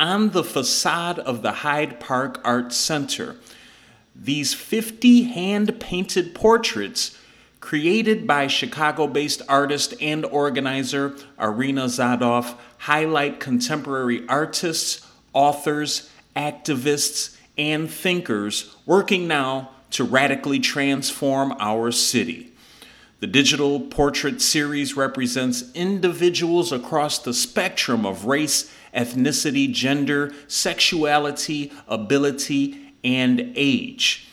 on 0.00 0.30
the 0.30 0.42
facade 0.42 1.18
of 1.18 1.42
the 1.42 1.52
Hyde 1.52 2.00
Park 2.00 2.40
Art 2.42 2.72
Center. 2.72 3.36
These 4.16 4.54
50 4.54 5.24
hand 5.24 5.78
painted 5.78 6.34
portraits, 6.34 7.18
created 7.60 8.26
by 8.26 8.46
Chicago 8.46 9.06
based 9.06 9.42
artist 9.46 9.92
and 10.00 10.24
organizer 10.24 11.14
Irina 11.38 11.84
Zadov, 11.84 12.56
highlight 12.78 13.40
contemporary 13.40 14.26
artists, 14.26 15.06
authors, 15.34 16.08
activists, 16.34 17.36
and 17.58 17.90
thinkers 17.90 18.74
working 18.86 19.28
now 19.28 19.70
to 19.90 20.02
radically 20.02 20.60
transform 20.60 21.54
our 21.58 21.92
city. 21.92 22.50
The 23.18 23.26
digital 23.26 23.80
portrait 23.80 24.40
series 24.40 24.96
represents 24.96 25.70
individuals 25.74 26.72
across 26.72 27.18
the 27.18 27.34
spectrum 27.34 28.06
of 28.06 28.24
race, 28.24 28.72
ethnicity, 28.94 29.72
gender, 29.72 30.32
sexuality, 30.46 31.72
ability, 31.88 32.94
and 33.04 33.52
age. 33.56 34.28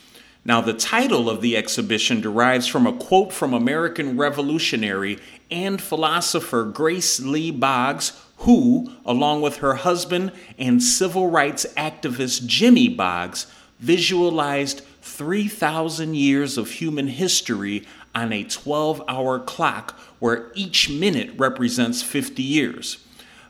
Now, 0.47 0.61
the 0.61 0.73
title 0.73 1.29
of 1.29 1.41
the 1.41 1.57
exhibition 1.57 2.21
derives 2.21 2.67
from 2.67 2.87
a 2.87 2.93
quote 2.93 3.33
from 3.33 3.53
American 3.53 4.17
revolutionary 4.17 5.19
and 5.51 5.81
philosopher 5.81 6.63
Grace 6.63 7.19
Lee 7.19 7.51
Boggs, 7.51 8.13
who, 8.37 8.93
along 9.05 9.41
with 9.41 9.57
her 9.57 9.75
husband 9.75 10.31
and 10.57 10.81
civil 10.81 11.29
rights 11.29 11.65
activist 11.75 12.45
Jimmy 12.45 12.87
Boggs, 12.87 13.47
visualized 13.79 14.81
3,000 15.01 16.15
years 16.15 16.57
of 16.57 16.71
human 16.71 17.07
history 17.07 17.85
on 18.15 18.31
a 18.31 18.43
12 18.43 19.03
hour 19.07 19.39
clock 19.39 19.99
where 20.19 20.51
each 20.55 20.89
minute 20.89 21.31
represents 21.37 22.01
50 22.01 22.41
years. 22.41 23.05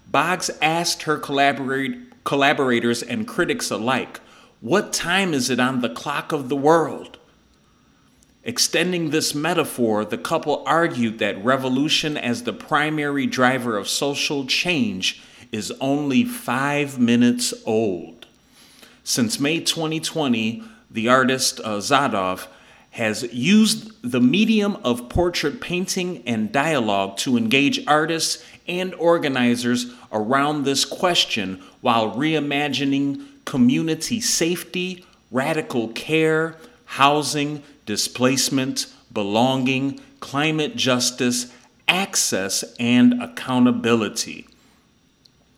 Boggs 0.09 0.49
asked 0.61 1.03
her 1.03 1.17
collaborators 1.17 3.03
and 3.03 3.27
critics 3.27 3.69
alike, 3.69 4.19
What 4.61 4.93
time 4.93 5.33
is 5.33 5.49
it 5.49 5.59
on 5.59 5.81
the 5.81 5.89
clock 5.89 6.31
of 6.31 6.49
the 6.49 6.55
world? 6.55 7.17
Extending 8.43 9.09
this 9.09 9.35
metaphor, 9.35 10.05
the 10.05 10.17
couple 10.17 10.63
argued 10.65 11.19
that 11.19 11.43
revolution 11.43 12.15
as 12.15 12.43
the 12.43 12.53
primary 12.53 13.25
driver 13.25 13.75
of 13.75 13.89
social 13.89 14.45
change 14.45 15.21
is 15.51 15.73
only 15.81 16.23
five 16.23 16.97
minutes 16.97 17.53
old. 17.65 18.25
Since 19.03 19.39
May 19.39 19.59
2020, 19.59 20.63
the 20.89 21.09
artist 21.09 21.59
uh, 21.61 21.77
Zadov 21.77 22.47
has 22.97 23.21
used 23.31 23.91
the 24.01 24.19
medium 24.19 24.75
of 24.83 25.07
portrait 25.07 25.61
painting 25.61 26.23
and 26.25 26.51
dialogue 26.51 27.15
to 27.15 27.37
engage 27.37 27.85
artists 27.85 28.43
and 28.67 28.91
organizers 28.95 29.93
around 30.11 30.63
this 30.63 30.83
question 30.83 31.61
while 31.81 32.15
reimagining 32.15 33.23
community 33.45 34.19
safety, 34.19 35.05
radical 35.29 35.89
care, 35.89 36.55
housing, 36.85 37.61
displacement, 37.85 38.87
belonging, 39.13 39.99
climate 40.19 40.75
justice, 40.75 41.53
access, 41.87 42.63
and 42.79 43.21
accountability. 43.21 44.47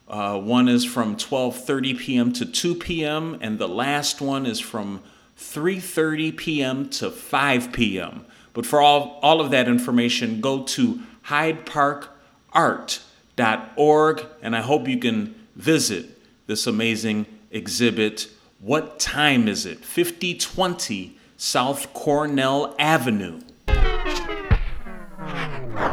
Uh, 0.08 0.38
one 0.38 0.68
is 0.68 0.86
from 0.86 1.16
12:30 1.16 1.98
p.m. 1.98 2.34
to 2.34 2.46
2 2.46 2.76
p.m. 2.76 3.38
and 3.42 3.58
the 3.58 3.68
last 3.68 4.22
one 4.22 4.46
is 4.46 4.60
from 4.60 5.02
3:30 5.38 6.38
p.m. 6.38 6.90
to 6.90 7.12
5 7.12 7.74
p.m. 7.74 8.26
But 8.54 8.66
for 8.66 8.82
all, 8.82 9.20
all 9.22 9.40
of 9.42 9.52
that 9.52 9.68
information, 9.68 10.42
go 10.42 10.64
to 10.64 11.02
hydeparkart.org 11.26 14.26
and 14.42 14.56
I 14.56 14.62
hope 14.62 14.88
you 14.88 14.98
can 14.98 15.36
visit 15.56 16.22
this 16.48 16.66
amazing 16.68 17.26
exhibit. 17.52 18.30
What 18.60 18.98
time 19.00 19.50
is 19.50 19.66
it? 19.66 19.84
5020 19.84 21.18
South 21.38 21.94
Cornell 21.94 22.74
Avenue. 22.80 23.42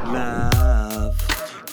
Love 0.06 1.20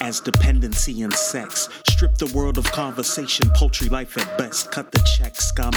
as 0.00 0.18
dependency 0.20 1.02
and 1.02 1.14
sex. 1.14 1.68
Strip 1.88 2.18
the 2.18 2.26
world 2.34 2.58
of 2.58 2.64
conversation, 2.72 3.48
poultry 3.54 3.88
life 3.88 4.18
at 4.18 4.36
best. 4.36 4.72
Cut 4.72 4.90
the 4.90 4.98
check, 5.16 5.36
scum. 5.36 5.72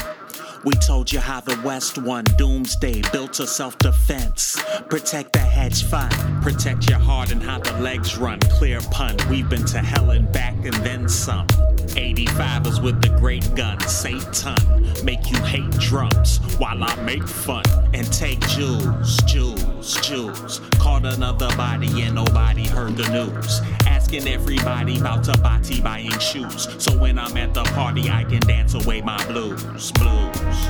We 0.63 0.71
told 0.75 1.11
you 1.11 1.19
how 1.19 1.41
the 1.41 1.59
West 1.65 1.97
won 1.97 2.23
doomsday, 2.37 3.01
built 3.11 3.39
a 3.41 3.47
self 3.47 3.77
defense. 3.79 4.57
Protect 4.87 5.33
the 5.33 5.39
hedge 5.39 5.83
fund, 5.83 6.13
protect 6.41 6.89
your 6.89 6.99
heart 6.99 7.31
and 7.31 7.43
how 7.43 7.59
the 7.59 7.73
legs 7.81 8.17
run. 8.17 8.39
Clear 8.39 8.79
pun, 8.89 9.17
we've 9.29 9.49
been 9.49 9.65
to 9.65 9.79
hell 9.79 10.11
and 10.11 10.31
back 10.31 10.55
and 10.63 10.73
then 10.75 11.09
some. 11.09 11.47
85ers 11.95 12.81
with 12.81 13.01
the 13.01 13.09
great 13.19 13.53
gun, 13.55 13.79
Satan. 13.81 14.55
Make 15.03 15.31
you 15.31 15.37
hate 15.43 15.69
drums 15.71 16.39
while 16.57 16.83
I 16.83 16.95
make 17.03 17.27
fun 17.27 17.63
and 17.93 18.11
take 18.11 18.39
jewels, 18.47 19.17
jewels, 19.23 19.99
jewels. 20.01 20.61
Caught 20.79 21.05
another 21.05 21.47
body 21.55 22.01
and 22.01 22.15
nobody 22.15 22.67
heard 22.67 22.97
the 22.97 23.07
news. 23.09 23.61
Asking 23.85 24.27
everybody 24.27 24.99
about 24.99 25.23
Tabati 25.23 25.83
buying 25.83 26.17
shoes. 26.19 26.67
So 26.83 26.97
when 26.97 27.19
I'm 27.19 27.37
at 27.37 27.53
the 27.53 27.63
party, 27.63 28.09
I 28.09 28.23
can 28.23 28.39
dance 28.41 28.73
away 28.73 29.01
my 29.01 29.23
blues, 29.27 29.91
blues. 29.91 30.69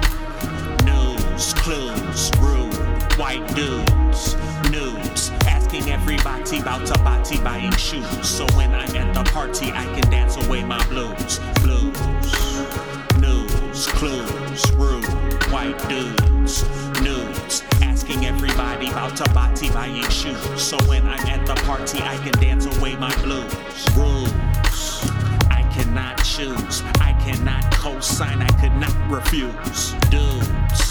News, 0.84 1.54
clues, 1.54 2.32
rude, 2.40 3.14
white 3.18 3.48
dudes, 3.56 4.36
nudes. 4.74 5.30
Asking 5.45 5.91
everybody 5.91 6.60
about 6.60 6.82
Tabati 6.82 7.41
buying 7.44 7.72
shoes. 7.74 8.28
So 8.28 8.45
when 8.58 8.74
I'm 8.74 8.95
at 8.95 9.14
the 9.14 9.24
party, 9.32 9.72
I 9.72 9.86
can 9.94 10.10
dance 10.10 10.36
away 10.44 10.64
my 10.64 10.84
blues, 10.88 11.40
blues. 11.62 11.98
News, 13.20 13.88
clues, 13.98 14.72
rude, 14.74 15.06
white 15.54 15.78
dudes, 15.88 16.64
nudes. 17.02 17.64
Asking 17.82 18.26
everybody 18.26 18.90
about 18.90 19.12
Tabati 19.14 19.72
buying 19.72 20.10
shoes. 20.10 20.62
So 20.62 20.78
when 20.90 21.06
I'm 21.06 21.26
at 21.28 21.45
the 21.45 21.56
party, 21.68 22.00
I 22.02 22.18
can 22.18 22.34
dance 22.41 22.66
away 22.66 22.95
my 22.95 23.14
blues. 23.22 23.54
Rules. 23.95 24.34
I 25.52 25.62
cannot 25.72 26.18
choose. 26.24 26.82
I 27.00 27.14
cannot 27.24 27.64
co-sign. 27.72 28.41
I 28.41 28.52
could 28.60 28.76
not 28.78 28.95
refuse. 29.10 29.94
Dudes, 30.10 30.82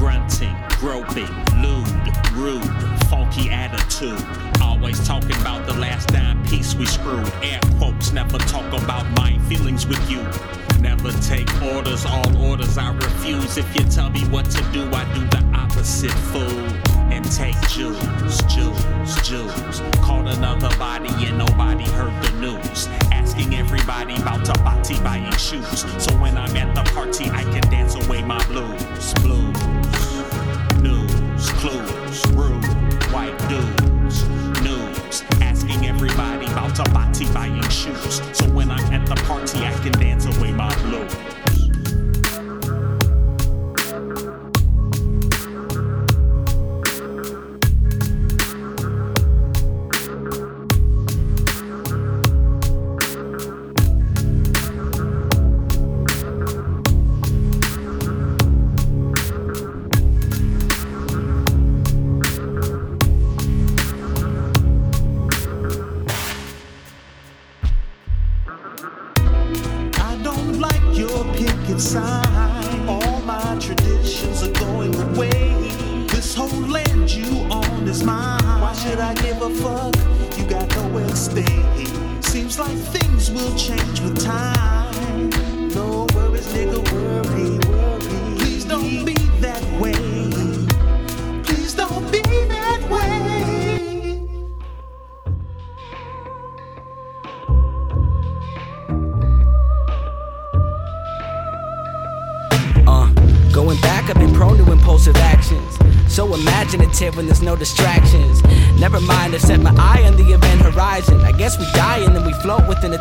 grunting, 0.00 0.56
groping, 0.78 1.28
lewd, 1.60 1.86
rude, 2.32 2.64
funky 3.10 3.50
attitude. 3.50 4.18
Always 4.62 4.98
talking 5.06 5.36
about 5.42 5.66
the 5.66 5.74
last 5.74 6.08
dime 6.08 6.42
piece 6.46 6.74
we 6.74 6.86
screwed. 6.86 7.30
Air 7.42 7.60
quotes, 7.76 8.10
never 8.10 8.38
talk 8.38 8.66
about 8.72 9.04
my 9.10 9.38
feelings 9.40 9.86
with 9.86 10.00
you. 10.10 10.22
Never 10.80 11.12
take 11.20 11.50
orders, 11.62 12.06
all 12.06 12.34
orders 12.38 12.78
I 12.78 12.94
refuse. 12.94 13.58
If 13.58 13.76
you 13.76 13.82
tell 13.90 14.08
me 14.08 14.20
what 14.28 14.46
to 14.46 14.62
do, 14.72 14.88
I 14.90 15.04
do 15.12 15.20
the 15.26 15.44
opposite, 15.54 16.10
fool. 16.32 16.64
And 17.12 17.30
take 17.30 17.60
jewels, 17.68 18.40
jewels, 18.44 19.20
jewels. 19.20 19.80
Caught 20.00 20.28
another 20.28 20.74
body 20.78 21.10
and 21.26 21.36
nobody 21.36 21.84
heard 21.84 22.14
the 22.22 22.32
news. 22.40 22.86
Asking 23.12 23.54
everybody 23.54 24.14
about 24.16 24.46
Tabati 24.46 25.02
buying 25.04 25.30
shoes. 25.32 25.84
So 26.02 26.16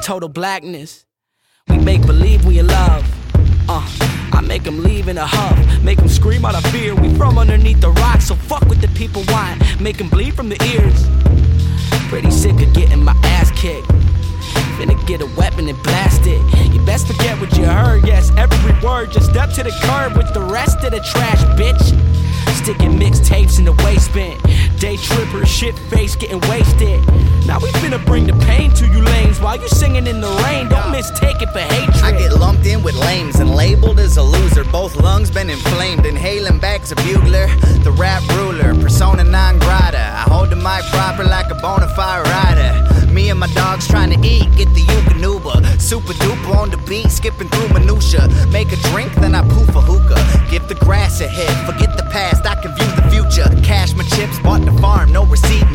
total 0.10 0.28
blackness. 0.28 1.06
We 1.68 1.78
make 1.78 2.04
believe 2.04 2.44
we 2.44 2.58
in 2.58 2.66
love. 2.66 3.06
Uh, 3.70 3.88
I 4.34 4.42
make 4.42 4.64
them 4.64 4.82
leave 4.82 5.08
in 5.08 5.20
a 5.20 5.28
huff. 5.28 5.84
Make 5.84 6.00
them 6.00 6.08
scream 6.08 6.46
out 6.46 6.56
of 6.56 6.64
fear. 6.72 6.96
We 6.96 7.14
from 7.14 7.38
underneath 7.38 7.80
the 7.80 7.92
rocks, 7.92 8.26
so 8.30 8.34
fuck 8.34 8.66
what 8.66 8.82
the 8.82 8.88
people 8.88 9.24
want. 9.28 9.62
Make 9.80 10.00
them 10.00 10.10
bleed 10.10 10.34
from 10.34 10.50
the 10.50 10.58
ears. 10.74 11.00
Pretty 12.10 12.32
sick 12.32 12.60
of 12.60 12.74
getting 12.74 13.04
my 13.04 13.16
ass 13.38 13.52
kicked. 13.52 13.88
Finna 14.80 14.98
get 15.06 15.22
a 15.22 15.28
weapon 15.38 15.70
and 15.70 15.78
blast 15.84 16.22
it. 16.26 16.42
You 16.74 16.84
best 16.88 17.06
forget 17.06 17.40
what 17.40 17.56
you 17.56 17.66
heard, 17.66 18.08
yes, 18.08 18.32
every 18.36 18.74
word. 18.82 19.12
Just 19.12 19.30
step 19.30 19.52
to 19.58 19.62
the 19.62 19.76
curb 19.84 20.18
with 20.18 20.34
the 20.34 20.42
rest 20.42 20.84
of 20.84 20.90
the 20.90 21.02
trash, 21.02 21.44
bitch. 21.54 21.86
Sticking 22.58 22.98
mixtapes 22.98 23.60
in 23.60 23.66
the 23.66 23.74
waste 23.86 24.12
bin. 24.12 24.36
Day 24.80 24.98
tripper, 24.98 25.46
shit 25.46 25.78
face, 25.94 26.16
getting 26.16 26.42
wasted. 26.50 26.89
For 31.60 31.74
hatred. 31.74 32.04
I 32.04 32.12
get 32.18 32.34
lumped 32.40 32.66
in 32.66 32.84
with 32.84 32.96
lames 32.96 33.40
and 33.40 33.54
labeled 33.54 34.00
as 34.00 34.16
a 34.18 34.24
loser. 34.24 34.64
Both 34.64 34.96
lungs 34.96 35.30
been 35.30 35.50
inflamed, 35.50 36.06
inhaling 36.06 36.60
bags 36.60 36.92
of 36.92 36.98
bugler. 37.00 37.48
The 37.84 37.92
rap 37.92 38.24
ruler, 38.38 38.74
persona 38.76 39.24
non 39.24 39.60
grata. 39.60 39.98
I 40.00 40.24
hold 40.32 40.52
the 40.52 40.56
mic 40.56 40.84
proper 40.92 41.24
like 41.24 41.52
a 41.52 41.56
bona 41.56 41.90
fide 41.96 42.26
rider. 42.28 43.12
Me 43.12 43.30
and 43.30 43.40
my 43.40 43.48
dogs 43.48 43.88
trying 43.88 44.12
to 44.12 44.28
eat, 44.28 44.48
get 44.56 44.74
the 44.74 44.82
Eukanuba. 44.82 45.82
Super 45.82 46.14
duper 46.14 46.56
on 46.56 46.70
the 46.70 46.78
beat, 46.88 47.10
skipping 47.12 47.50
through 47.50 47.70
minutia. 47.70 48.30
Make 48.52 48.72
a 48.72 48.78
drink, 48.92 49.14
then 49.16 49.36
I 49.36 49.42
poof 49.50 49.76
a 49.76 49.82
hookah. 49.82 50.50
Give 50.50 50.66
the 50.68 50.76
grass 50.76 51.20
a 51.20 51.28
hit, 51.28 51.52
forget 51.66 51.98
the 51.98 52.04
past, 52.04 52.46
I 52.46 52.56
can 52.62 52.74
view 52.76 52.88
the 52.96 53.06
future. 53.10 53.50
Cash 53.64 53.96
my 53.96 54.04
chips, 54.04 54.40
bought 54.40 54.62
the 54.62 54.72
farm, 54.80 55.12
no 55.12 55.26
receipt 55.26 55.69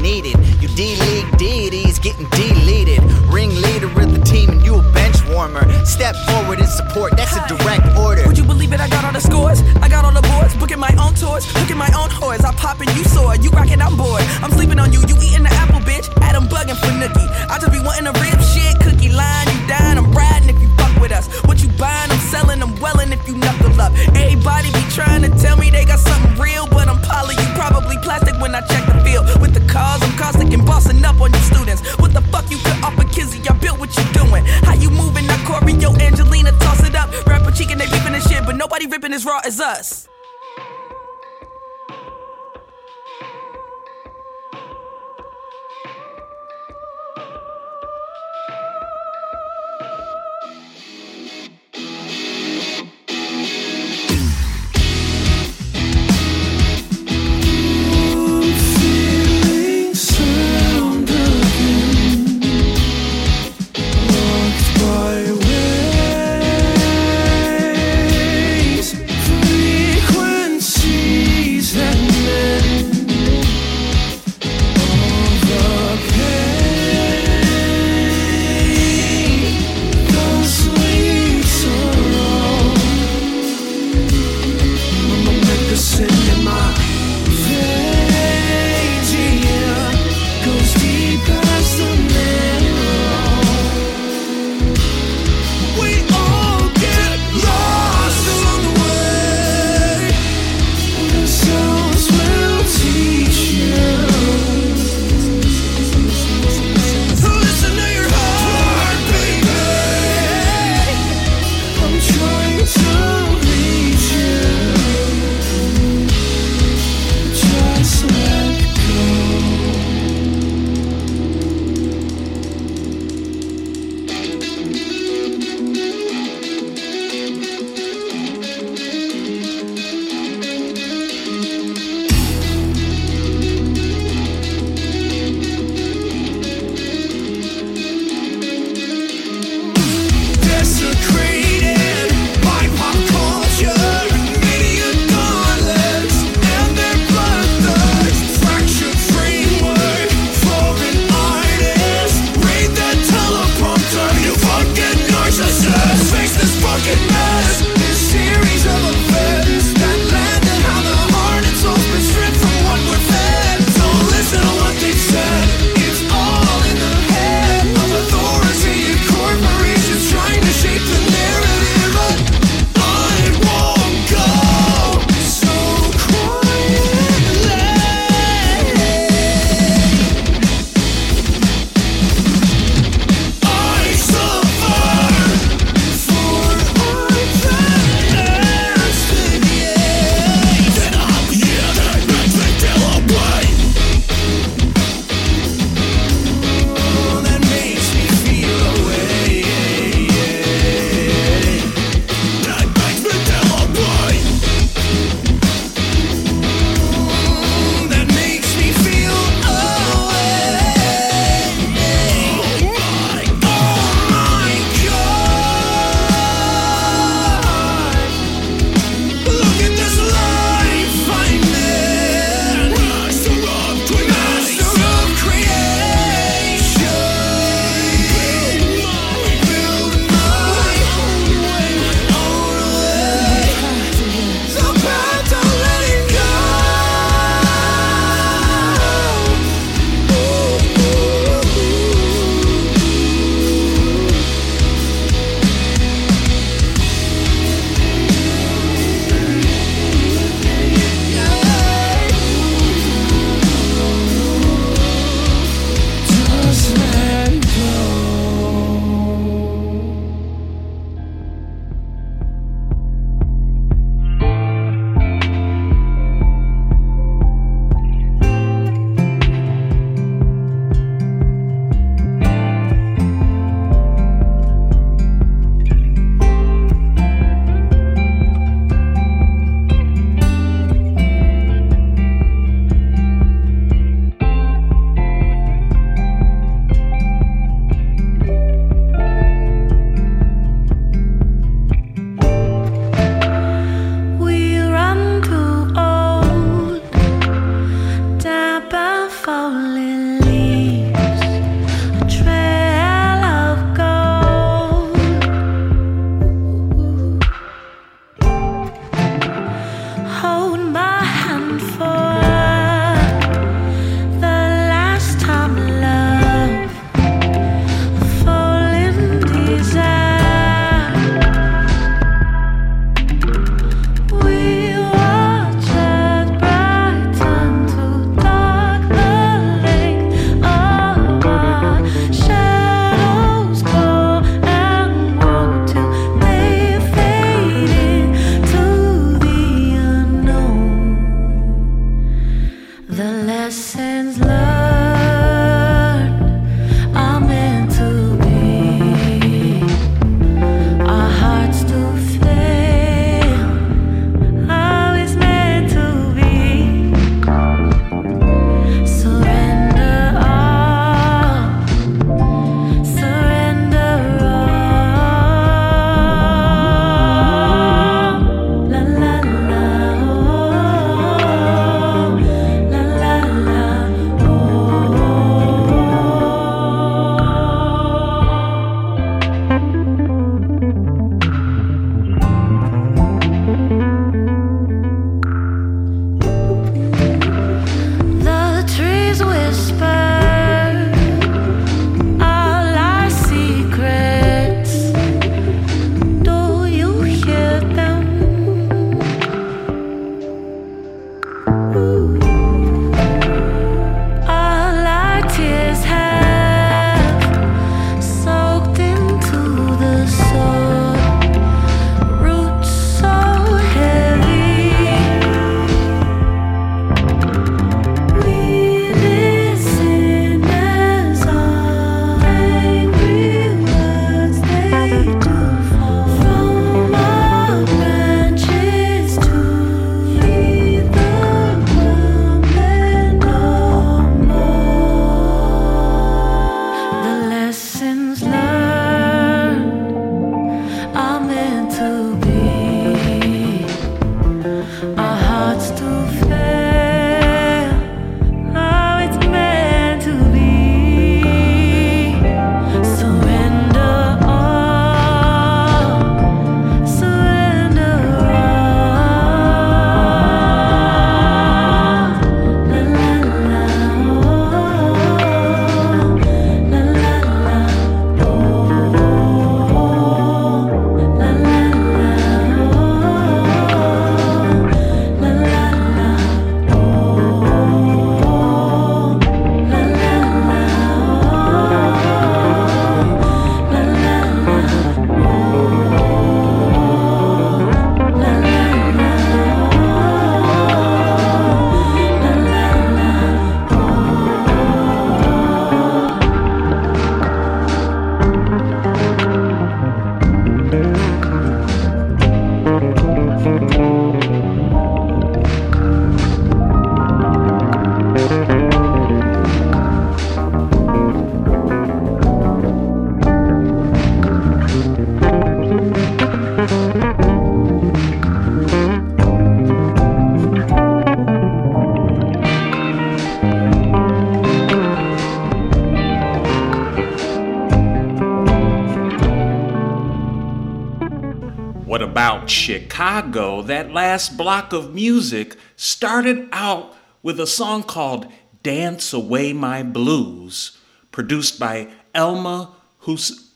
about 532.25 532.49
Chicago? 532.49 533.61
That 533.61 533.93
last 533.93 534.39
block 534.39 534.73
of 534.73 534.95
music 534.95 535.59
started 535.77 536.49
out 536.53 536.95
with 537.23 537.39
a 537.39 537.47
song 537.47 537.83
called 537.83 538.33
Dance 538.63 539.13
Away 539.13 539.53
My 539.53 539.83
Blues, 539.83 540.79
produced 541.13 541.61
by 541.61 541.89
Elma 542.15 542.71
Hus- 543.01 543.51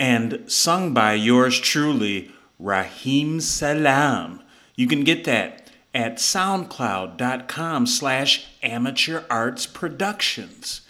and 0.00 0.42
sung 0.48 0.92
by 0.92 1.12
yours 1.12 1.60
truly, 1.60 2.32
Raheem 2.58 3.40
Salam. 3.40 4.42
You 4.74 4.88
can 4.88 5.04
get 5.04 5.22
that 5.22 5.70
at 5.94 6.16
soundcloud.com 6.16 7.86
slash 7.86 8.48
amateur 8.64 9.22
arts 9.30 9.66
productions. 9.66 10.80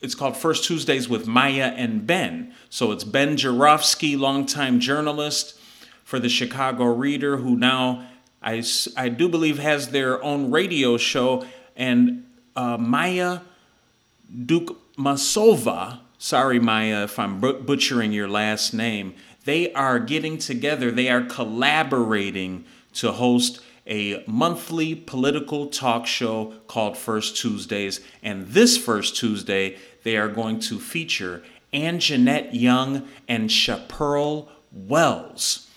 it's 0.00 0.14
called 0.14 0.38
First 0.38 0.64
Tuesdays 0.64 1.06
with 1.06 1.26
Maya 1.26 1.74
and 1.76 2.06
Ben. 2.06 2.54
So 2.70 2.92
it's 2.92 3.04
Ben 3.04 3.36
Joravsky, 3.36 4.16
longtime 4.16 4.80
journalist 4.80 5.60
for 6.02 6.18
the 6.18 6.30
Chicago 6.30 6.86
Reader, 6.86 7.36
who 7.36 7.56
now 7.56 8.08
I, 8.42 8.64
I 8.96 9.10
do 9.10 9.28
believe 9.28 9.58
has 9.58 9.90
their 9.90 10.22
own 10.24 10.50
radio 10.50 10.96
show, 10.96 11.44
and 11.76 12.24
uh, 12.56 12.78
Maya 12.78 13.40
Dukmasova. 14.34 15.98
Sorry, 16.16 16.58
Maya, 16.58 17.04
if 17.04 17.18
I'm 17.18 17.38
butchering 17.38 18.12
your 18.12 18.28
last 18.28 18.72
name. 18.72 19.14
They 19.44 19.72
are 19.72 19.98
getting 19.98 20.38
together, 20.38 20.90
they 20.90 21.08
are 21.08 21.24
collaborating 21.24 22.64
to 22.94 23.12
host 23.12 23.60
a 23.86 24.22
monthly 24.26 24.94
political 24.94 25.66
talk 25.66 26.06
show 26.06 26.52
called 26.66 26.96
First 26.96 27.36
Tuesdays. 27.36 28.00
And 28.22 28.48
this 28.48 28.76
first 28.76 29.16
Tuesday, 29.16 29.78
they 30.02 30.16
are 30.16 30.28
going 30.28 30.60
to 30.60 30.78
feature 30.78 31.42
Anjanette 31.72 32.50
Young 32.52 33.08
and 33.26 33.48
Chapearl 33.48 34.48
Wells. 34.72 35.68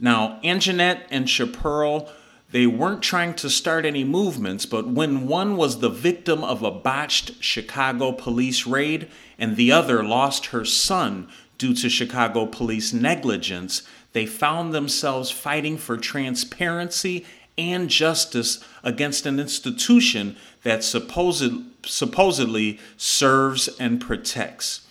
Now, 0.00 0.40
Anjanette 0.44 1.02
and 1.10 1.26
Chapearl, 1.26 2.10
they 2.50 2.66
weren't 2.66 3.02
trying 3.02 3.34
to 3.34 3.50
start 3.50 3.84
any 3.84 4.04
movements, 4.04 4.66
but 4.66 4.86
when 4.86 5.26
one 5.26 5.56
was 5.56 5.78
the 5.78 5.88
victim 5.88 6.44
of 6.44 6.62
a 6.62 6.70
botched 6.70 7.42
Chicago 7.42 8.12
police 8.12 8.66
raid 8.66 9.08
and 9.38 9.56
the 9.56 9.72
other 9.72 10.02
lost 10.02 10.46
her 10.46 10.64
son 10.64 11.28
due 11.58 11.74
to 11.74 11.88
Chicago 11.88 12.46
police 12.46 12.92
negligence, 12.92 13.82
they 14.12 14.26
found 14.26 14.72
themselves 14.72 15.30
fighting 15.30 15.76
for 15.78 15.96
transparency 15.96 17.24
and 17.58 17.88
justice 17.88 18.62
against 18.82 19.26
an 19.26 19.40
institution 19.40 20.36
that 20.62 20.84
supposed, 20.84 21.52
supposedly 21.84 22.78
serves 22.96 23.68
and 23.78 24.00
protects. 24.00 24.82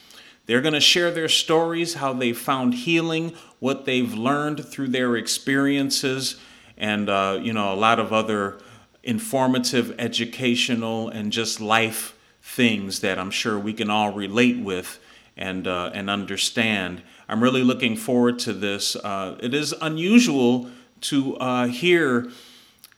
They're 0.45 0.61
going 0.61 0.73
to 0.73 0.79
share 0.79 1.11
their 1.11 1.27
stories, 1.27 1.95
how 1.95 2.13
they 2.13 2.33
found 2.33 2.73
healing, 2.75 3.33
what 3.59 3.85
they've 3.85 4.13
learned 4.13 4.65
through 4.65 4.89
their 4.89 5.15
experiences, 5.15 6.39
and 6.77 7.09
uh, 7.09 7.39
you 7.41 7.53
know 7.53 7.73
a 7.73 7.75
lot 7.75 7.99
of 7.99 8.13
other 8.13 8.59
informative, 9.03 9.95
educational, 9.97 11.09
and 11.09 11.31
just 11.31 11.61
life 11.61 12.15
things 12.41 12.99
that 12.99 13.17
I'm 13.17 13.31
sure 13.31 13.57
we 13.57 13.73
can 13.73 13.89
all 13.89 14.11
relate 14.11 14.59
with 14.59 14.99
and 15.37 15.67
uh, 15.67 15.91
and 15.93 16.09
understand. 16.09 17.01
I'm 17.27 17.41
really 17.41 17.63
looking 17.63 17.95
forward 17.95 18.39
to 18.39 18.53
this. 18.53 18.95
Uh, 18.95 19.37
it 19.41 19.53
is 19.53 19.73
unusual 19.81 20.69
to 21.01 21.35
uh, 21.37 21.67
hear 21.67 22.29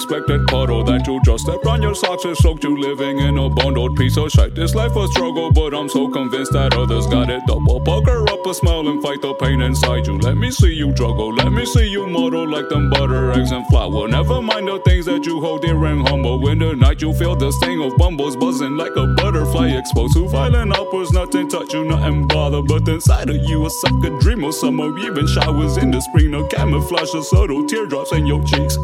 unexpected 0.07 0.47
puddle 0.47 0.83
that 0.83 1.05
you 1.07 1.19
just 1.23 1.43
stepped 1.43 1.65
on 1.65 1.81
your 1.81 1.95
socks 1.95 2.23
and 2.25 2.35
soaked 2.37 2.63
you 2.63 2.79
living 2.79 3.19
in 3.19 3.37
a 3.37 3.49
bundled 3.49 3.95
piece 3.97 4.17
of 4.17 4.31
shit. 4.31 4.55
This 4.55 4.73
life 4.73 4.95
a 4.95 5.07
struggle, 5.09 5.51
but 5.51 5.73
I'm 5.73 5.89
so 5.89 6.07
convinced 6.09 6.53
that 6.53 6.73
others 6.73 7.07
got 7.07 7.29
it 7.29 7.41
double. 7.47 7.81
Pucker 7.81 8.29
up 8.29 8.45
a 8.45 8.53
smile 8.53 8.87
and 8.87 9.01
fight 9.01 9.21
the 9.21 9.33
pain 9.35 9.61
inside 9.61 10.07
you. 10.07 10.17
Let 10.17 10.37
me 10.37 10.51
see 10.51 10.73
you 10.73 10.93
juggle, 10.93 11.33
let 11.33 11.51
me 11.51 11.65
see 11.65 11.87
you 11.87 12.07
muddle 12.07 12.47
like 12.47 12.69
them 12.69 12.89
butter, 12.89 13.31
eggs, 13.33 13.51
and 13.51 13.65
flour. 13.67 14.07
Never 14.07 14.41
mind 14.41 14.67
the 14.67 14.79
things 14.85 15.05
that 15.05 15.25
you 15.25 15.41
hold 15.41 15.61
dear 15.61 15.83
and 15.85 16.07
humble. 16.07 16.47
In 16.47 16.59
the 16.59 16.73
night 16.73 17.01
you 17.01 17.13
feel 17.13 17.35
the 17.35 17.51
sting 17.51 17.81
of 17.81 17.97
bumbles 17.97 18.35
buzzing 18.35 18.77
like 18.77 18.95
a 18.95 19.07
butterfly 19.07 19.69
exposed 19.69 20.13
to 20.13 20.27
violent 20.29 20.75
outbursts. 20.75 21.13
Nothing 21.13 21.49
touch 21.49 21.73
you, 21.73 21.83
nothing 21.83 22.27
bother, 22.27 22.61
but 22.61 22.87
inside 22.87 23.29
of 23.29 23.37
you 23.43 23.65
a 23.65 23.69
sucker 23.69 24.17
dream 24.19 24.43
of 24.43 24.53
summer, 24.53 24.97
even 24.99 25.27
showers 25.27 25.77
in 25.77 25.91
the 25.91 25.99
spring. 25.99 26.31
No 26.31 26.47
camouflage 26.47 27.11
the 27.11 27.23
subtle 27.23 27.65
teardrops 27.65 28.13
in 28.13 28.25
your 28.25 28.43
cheeks. 28.45 28.77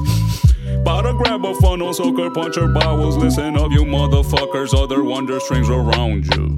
Bout 0.84 1.04
grab 1.18 1.45
a 1.45 1.54
funnel, 1.56 1.94
soaker, 1.94 2.30
punch 2.32 2.56
your 2.56 2.68
bowels. 2.68 3.18
Listen 3.18 3.58
up, 3.58 3.72
you 3.72 3.86
motherfuckers. 3.86 4.74
Other 4.74 5.04
wonder 5.04 5.40
strings 5.40 5.70
around 5.70 6.26
you. 6.34 6.58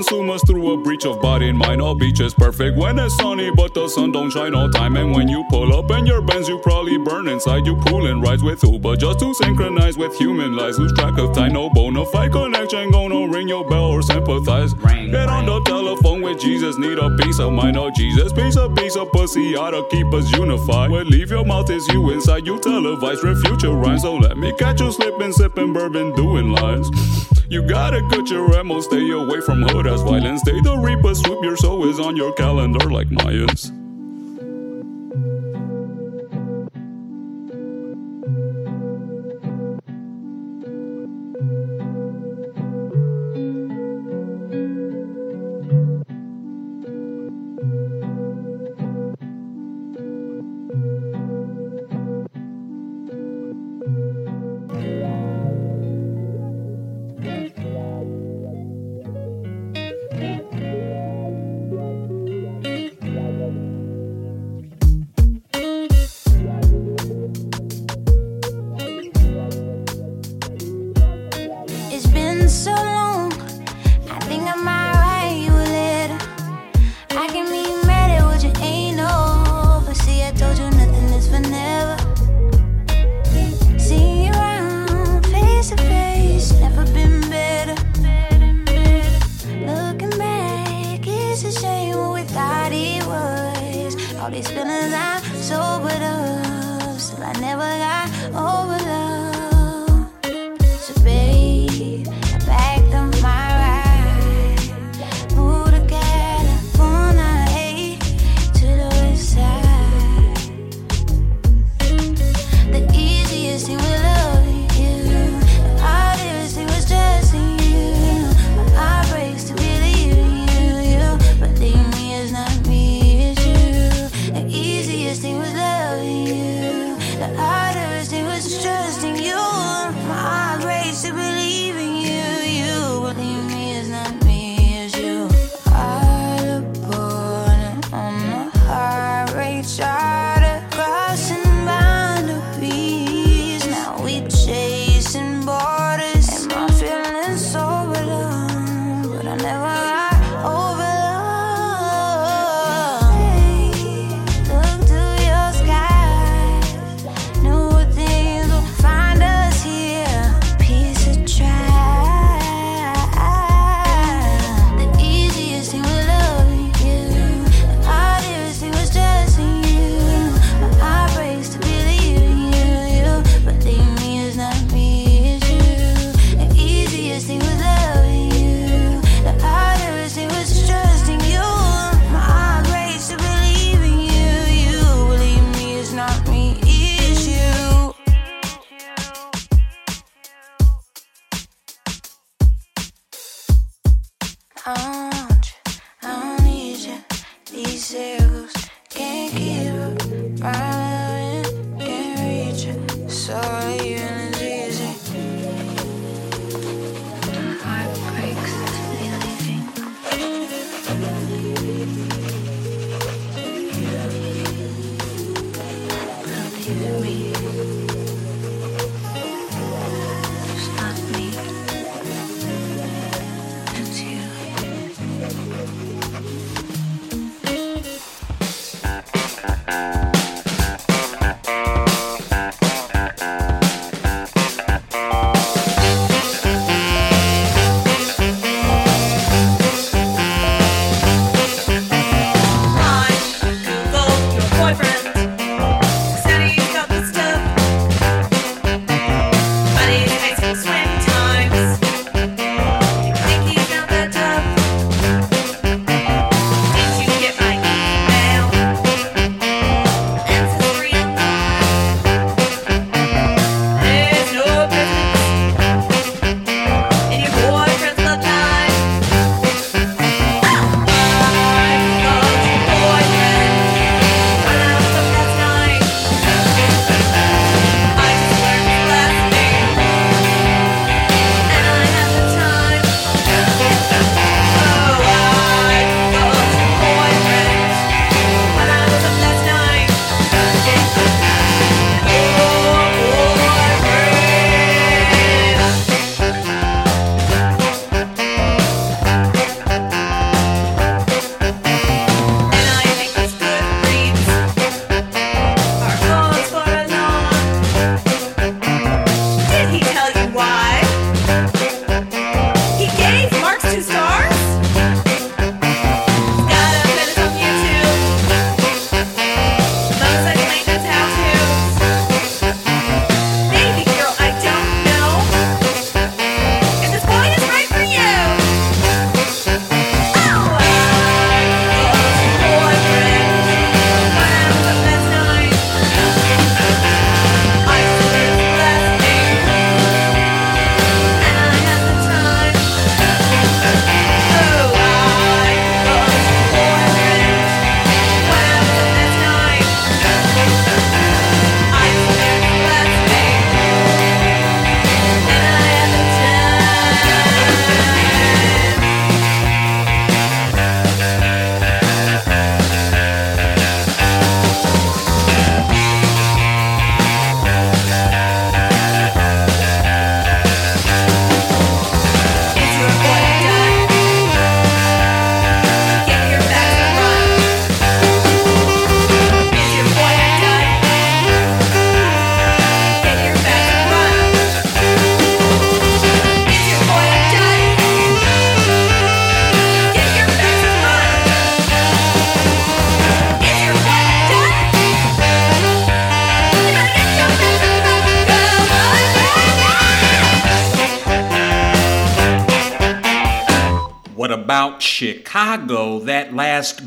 Consume 0.00 0.30
us 0.30 0.42
through 0.46 0.72
a 0.72 0.82
breach 0.82 1.04
of 1.04 1.20
body 1.20 1.50
and 1.50 1.58
mind. 1.58 1.82
Our 1.82 1.94
beach 1.94 2.20
is 2.20 2.32
perfect 2.32 2.78
when 2.78 2.98
it's 2.98 3.14
sunny, 3.16 3.50
but 3.50 3.74
the 3.74 3.86
sun 3.86 4.12
don't 4.12 4.30
shine 4.30 4.54
all 4.54 4.70
time. 4.70 4.96
And 4.96 5.12
when 5.14 5.28
you 5.28 5.44
pull 5.50 5.76
up 5.76 5.90
in 5.90 6.06
your 6.06 6.22
Benz, 6.22 6.48
you 6.48 6.58
probably 6.58 6.96
burn 6.96 7.28
inside. 7.28 7.66
You 7.66 7.76
pulling 7.76 8.22
rides 8.22 8.42
with 8.42 8.64
Uber 8.64 8.96
just 8.96 9.18
to 9.18 9.34
synchronize 9.34 9.98
with 9.98 10.16
human 10.16 10.56
lives. 10.56 10.78
Lose 10.78 10.94
track 10.94 11.18
of 11.18 11.34
time, 11.34 11.52
no 11.52 11.68
bona 11.68 12.06
fide 12.06 12.32
connection. 12.32 12.90
Gonna 12.90 13.28
ring 13.28 13.46
your 13.46 13.68
bell 13.68 13.90
or 13.90 14.00
sympathize. 14.00 14.72
Get 14.72 15.28
on 15.28 15.44
the 15.44 15.60
telephone 15.66 16.22
with 16.22 16.40
Jesus, 16.40 16.78
need 16.78 16.98
a 16.98 17.14
piece 17.18 17.38
of 17.38 17.52
mind. 17.52 17.76
Oh 17.76 17.90
Jesus, 17.90 18.32
piece 18.32 18.56
of 18.56 18.74
piece 18.74 18.96
of 18.96 19.12
pussy 19.12 19.54
ought 19.54 19.72
to 19.72 19.86
keep 19.90 20.06
us 20.14 20.32
unified. 20.32 20.90
Well, 20.90 21.04
leave 21.04 21.30
your 21.30 21.44
mouth 21.44 21.68
is 21.68 21.86
you 21.88 22.08
inside 22.10 22.46
you 22.46 22.58
televise. 22.58 23.22
Refute 23.22 23.62
your 23.64 23.76
rhymes, 23.76 24.00
so 24.00 24.16
let 24.16 24.38
me 24.38 24.54
catch 24.56 24.80
you 24.80 24.90
slipping, 24.92 25.32
sipping 25.32 25.74
bourbon, 25.74 26.14
doing 26.14 26.52
lines. 26.52 26.88
You 27.50 27.64
gotta 27.64 28.00
cut 28.08 28.30
your 28.30 28.54
ammo, 28.56 28.80
stay 28.80 29.10
away 29.10 29.40
from 29.40 29.62
hood 29.62 29.88
as 29.88 30.02
violence. 30.02 30.40
Day 30.44 30.60
the 30.60 30.78
reaper, 30.78 31.12
swoop 31.16 31.42
your 31.42 31.56
soul 31.56 31.88
is 31.88 31.98
on 31.98 32.14
your 32.14 32.32
calendar 32.34 32.88
like 32.88 33.08
Mayans. 33.08 33.79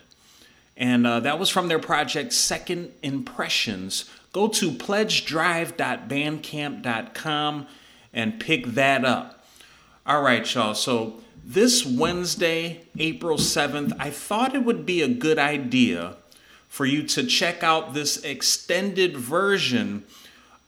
And 0.75 1.05
uh, 1.05 1.19
that 1.19 1.37
was 1.37 1.51
from 1.51 1.67
their 1.67 1.77
project 1.77 2.33
Second 2.33 2.91
Impressions. 3.03 4.05
Go 4.33 4.47
to 4.47 4.71
pledgedrive.bandcamp.com 4.71 7.67
and 8.11 8.39
pick 8.39 8.65
that 8.65 9.05
up. 9.05 9.45
All 10.03 10.23
right, 10.23 10.55
y'all. 10.55 10.73
So 10.73 11.21
this 11.45 11.85
Wednesday, 11.85 12.85
April 12.97 13.37
7th, 13.37 13.95
I 13.99 14.09
thought 14.09 14.55
it 14.55 14.63
would 14.63 14.83
be 14.83 15.03
a 15.03 15.07
good 15.07 15.37
idea 15.37 16.15
for 16.77 16.85
you 16.85 17.01
to 17.01 17.25
check 17.25 17.63
out 17.63 17.95
this 17.95 18.23
extended 18.23 19.17
version 19.17 20.05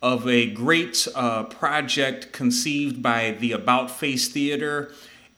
of 0.02 0.27
a 0.27 0.49
great 0.49 1.07
uh, 1.14 1.44
project 1.44 2.31
conceived 2.31 3.03
by 3.03 3.38
the 3.40 3.52
About 3.52 3.91
Face 3.91 4.27
Theatre 4.27 4.91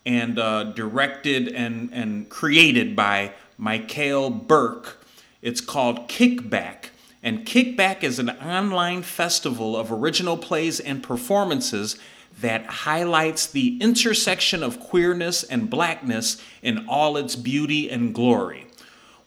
and 0.05 0.39
uh, 0.39 0.63
directed 0.63 1.49
and, 1.49 1.89
and 1.91 2.29
created 2.29 2.95
by 2.95 3.33
Michael 3.57 4.29
Burke. 4.29 5.03
It's 5.41 5.59
called 5.59 6.07
Kickback. 6.07 6.85
And 7.21 7.45
Kickback 7.45 8.01
is 8.01 8.17
an 8.17 8.29
online 8.29 9.01
festival 9.01 9.75
of 9.75 9.91
original 9.91 10.37
plays 10.37 10.79
and 10.79 11.03
performances 11.03 11.97
that 12.39 12.65
highlights 12.65 13.45
the 13.45 13.77
intersection 13.81 14.63
of 14.63 14.79
queerness 14.79 15.43
and 15.43 15.69
blackness 15.69 16.41
in 16.61 16.87
all 16.87 17.17
its 17.17 17.35
beauty 17.35 17.89
and 17.89 18.15
glory. 18.15 18.67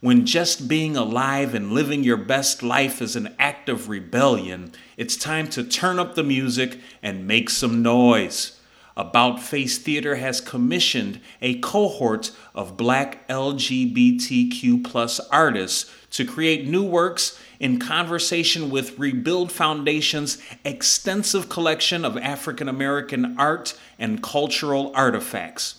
When 0.05 0.26
just 0.26 0.68
being 0.68 0.98
alive 0.98 1.55
and 1.55 1.72
living 1.72 2.05
your 2.05 2.18
best 2.18 2.62
life 2.62 3.01
is 3.01 3.16
an 3.16 3.35
act 3.39 3.70
of 3.70 3.89
rebellion, 3.89 4.72
it's 4.98 5.16
time 5.16 5.48
to 5.48 5.64
turn 5.64 5.98
up 5.98 6.14
the 6.14 6.22
music 6.22 6.78
and 7.02 7.26
make 7.26 7.48
some 7.48 7.82
noise. 7.82 8.60
About 8.98 9.43
Face 9.43 9.78
Theatre 9.78 10.16
has 10.16 10.43
commissioned 10.43 11.20
a 11.40 11.59
cohort 11.60 12.32
of 12.55 12.76
black 12.76 13.26
LGBTQ 13.28 14.85
plus 14.85 15.20
artists 15.31 15.90
to 16.10 16.26
create 16.26 16.68
new 16.68 16.85
works 16.85 17.40
in 17.59 17.78
conversation 17.78 18.68
with 18.68 18.98
Rebuild 18.98 19.51
Foundation's 19.51 20.36
extensive 20.66 21.48
collection 21.48 22.05
of 22.05 22.18
African 22.18 22.68
American 22.68 23.39
art 23.39 23.74
and 23.98 24.22
cultural 24.22 24.93
artifacts. 24.94 25.76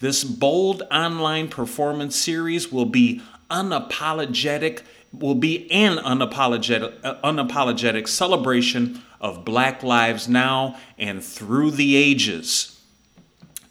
This 0.00 0.24
bold 0.24 0.82
online 0.90 1.46
performance 1.46 2.16
series 2.16 2.72
will 2.72 2.84
be 2.86 3.22
unapologetic 3.50 4.82
will 5.12 5.34
be 5.34 5.70
an 5.70 5.96
unapologetic 5.98 6.94
uh, 7.02 7.14
unapologetic 7.22 8.06
celebration 8.06 9.00
of 9.20 9.44
Black 9.44 9.82
Lives 9.82 10.28
Now 10.28 10.76
and 10.98 11.22
through 11.22 11.72
the 11.72 11.96
ages. 11.96 12.80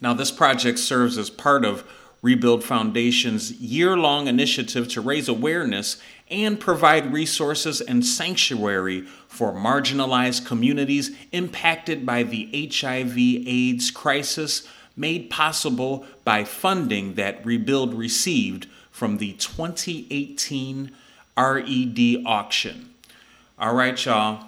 Now 0.00 0.14
this 0.14 0.30
project 0.30 0.78
serves 0.78 1.16
as 1.16 1.30
part 1.30 1.64
of 1.64 1.84
Rebuild 2.20 2.64
Foundation's 2.64 3.52
year-long 3.52 4.26
initiative 4.26 4.88
to 4.88 5.00
raise 5.00 5.28
awareness 5.28 6.02
and 6.28 6.58
provide 6.58 7.12
resources 7.12 7.80
and 7.80 8.04
sanctuary 8.04 9.02
for 9.28 9.52
marginalized 9.52 10.44
communities 10.44 11.12
impacted 11.30 12.04
by 12.04 12.24
the 12.24 12.70
HIV 12.72 13.16
AIDS 13.16 13.90
crisis 13.92 14.66
made 14.96 15.30
possible 15.30 16.04
by 16.24 16.42
funding 16.42 17.14
that 17.14 17.44
Rebuild 17.46 17.94
received 17.94 18.66
from 18.98 19.18
the 19.18 19.32
2018 19.34 20.90
RED 21.36 22.22
auction. 22.26 22.90
All 23.56 23.72
right, 23.72 24.04
y'all. 24.04 24.46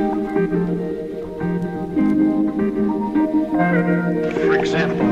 For 4.34 4.58
example, 4.58 5.06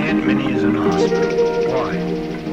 Aunt 0.00 0.26
Minnie 0.26 0.54
is 0.54 0.64
in 0.64 0.74
hospital. 0.74 1.68
Why? 1.70 1.92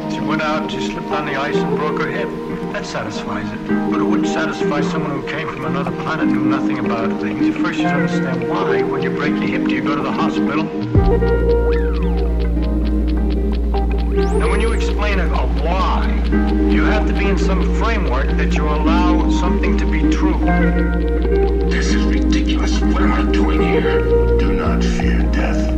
She 0.09 0.19
went 0.19 0.41
out, 0.41 0.69
she 0.69 0.81
slipped 0.81 1.07
on 1.07 1.25
the 1.25 1.37
ice 1.37 1.55
and 1.55 1.77
broke 1.77 2.01
her 2.01 2.11
hip. 2.11 2.27
That 2.73 2.87
satisfies 2.87 3.51
it. 3.51 3.67
But 3.91 3.99
it 4.01 4.03
wouldn't 4.03 4.27
satisfy 4.27 4.81
someone 4.81 5.11
who 5.11 5.27
came 5.27 5.47
from 5.47 5.65
another 5.65 5.91
planet, 6.01 6.25
knew 6.25 6.43
nothing 6.43 6.79
about 6.79 7.21
things. 7.21 7.55
First 7.57 7.79
you 7.79 7.85
understand 7.85 8.49
why. 8.49 8.81
When 8.81 9.03
you 9.03 9.11
break 9.11 9.33
your 9.33 9.43
hip, 9.43 9.65
do 9.67 9.75
you 9.75 9.83
go 9.83 9.95
to 9.95 10.01
the 10.01 10.11
hospital? 10.11 10.67
And 14.41 14.49
when 14.49 14.59
you 14.59 14.71
explain 14.71 15.19
a, 15.19 15.31
a 15.31 15.45
why, 15.61 16.19
you 16.71 16.83
have 16.85 17.05
to 17.07 17.13
be 17.13 17.27
in 17.27 17.37
some 17.37 17.75
framework 17.75 18.25
that 18.37 18.55
you 18.55 18.67
allow 18.67 19.29
something 19.29 19.77
to 19.77 19.85
be 19.85 20.09
true. 20.09 20.39
This 21.69 21.93
is 21.93 22.03
ridiculous. 22.03 22.81
What 22.81 23.03
am 23.03 23.13
I 23.13 23.31
doing 23.31 23.61
here? 23.61 24.01
Do 24.39 24.51
not 24.51 24.83
fear 24.83 25.21
death. 25.31 25.77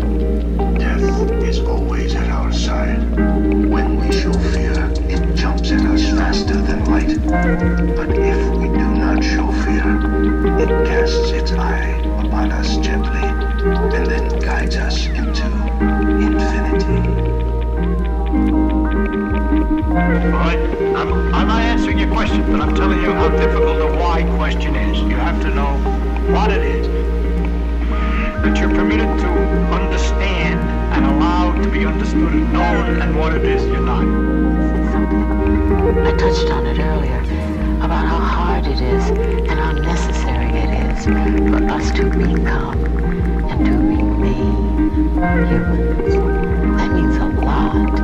Death 0.80 1.04
is 1.44 1.60
always 1.60 2.16
at 2.16 2.30
our 2.30 2.54
side. 2.54 3.02
When 3.70 4.00
we 4.00 4.14
show 4.14 4.32
fear, 4.32 4.75
faster 6.26 6.60
than 6.60 6.84
light. 6.86 7.22
But 7.96 8.10
if 8.18 8.40
we 8.58 8.68
do 8.68 8.88
not 9.04 9.24
show 9.24 9.48
fear, 9.64 9.90
it 10.60 10.70
casts 10.88 11.30
its 11.30 11.52
eye 11.52 11.92
upon 12.26 12.52
us 12.52 12.78
gently 12.78 13.28
and 13.96 14.06
then 14.08 14.40
guides 14.40 14.76
us 14.76 15.06
into 15.06 15.46
infinity. 16.28 17.02
Right? 20.42 20.62
I'm, 21.00 21.10
I'm 21.36 21.48
not 21.48 21.62
answering 21.62 22.00
your 22.00 22.12
question, 22.12 22.42
but 22.52 22.60
I'm 22.60 22.74
telling 22.74 23.02
you 23.04 23.14
how 23.14 23.30
difficult 23.30 23.78
the 23.78 23.92
why 24.00 24.24
question 24.36 24.76
is. 24.76 24.98
You 25.02 25.18
have 25.28 25.40
to 25.44 25.54
know 25.54 25.74
what 26.34 26.50
it 26.50 26.64
is 26.64 26.88
that 28.44 28.58
you're 28.60 28.76
permitted 28.82 29.12
to 29.20 29.30
understand 29.80 30.85
to 31.64 31.70
be 31.70 31.86
understood 31.86 32.34
and 32.34 32.52
known, 32.54 33.02
and 33.02 33.18
what 33.18 33.34
it 33.34 33.46
is 33.46 33.66
you're 33.66 33.82
not. 33.82 34.04
I 36.06 36.12
touched 36.18 36.50
on 36.52 36.66
it 36.66 36.80
earlier 36.80 37.20
about 37.82 38.06
how 38.06 38.20
hard 38.20 38.68
it 38.68 38.82
is 38.82 39.10
and 39.10 39.60
how 39.60 39.72
necessary 39.72 40.50
it 40.50 40.70
is 40.92 41.06
for 41.06 41.64
us 41.72 41.92
to 41.92 42.04
become 42.10 42.84
and 43.50 43.66
to 43.66 43.72
remain 43.72 44.90
humans. 45.48 46.16
That 46.78 46.92
means 46.94 47.16
a 47.18 47.26
lot. 47.42 48.00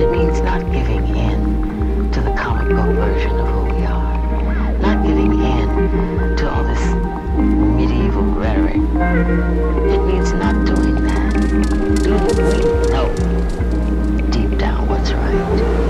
It 0.00 0.10
means 0.10 0.40
not 0.40 0.60
giving 0.72 1.06
in 1.16 2.10
to 2.12 2.20
the 2.20 2.32
comic 2.34 2.68
book 2.68 2.94
version 2.94 3.38
of 3.38 3.48
who 3.48 3.74
we 3.74 3.84
are, 3.84 4.78
not 4.78 5.04
giving 5.04 5.32
in 5.32 6.36
to 6.36 6.50
all 6.50 6.62
this 6.64 6.94
medieval 7.36 8.22
rhetoric. 8.22 8.76
It 8.76 10.02
means 10.06 10.32
not 10.32 10.64
doing 10.64 10.94
that. 11.04 11.09
Do 11.50 11.56
deep 14.30 14.56
down 14.56 14.86
what's 14.86 15.10
right? 15.12 15.80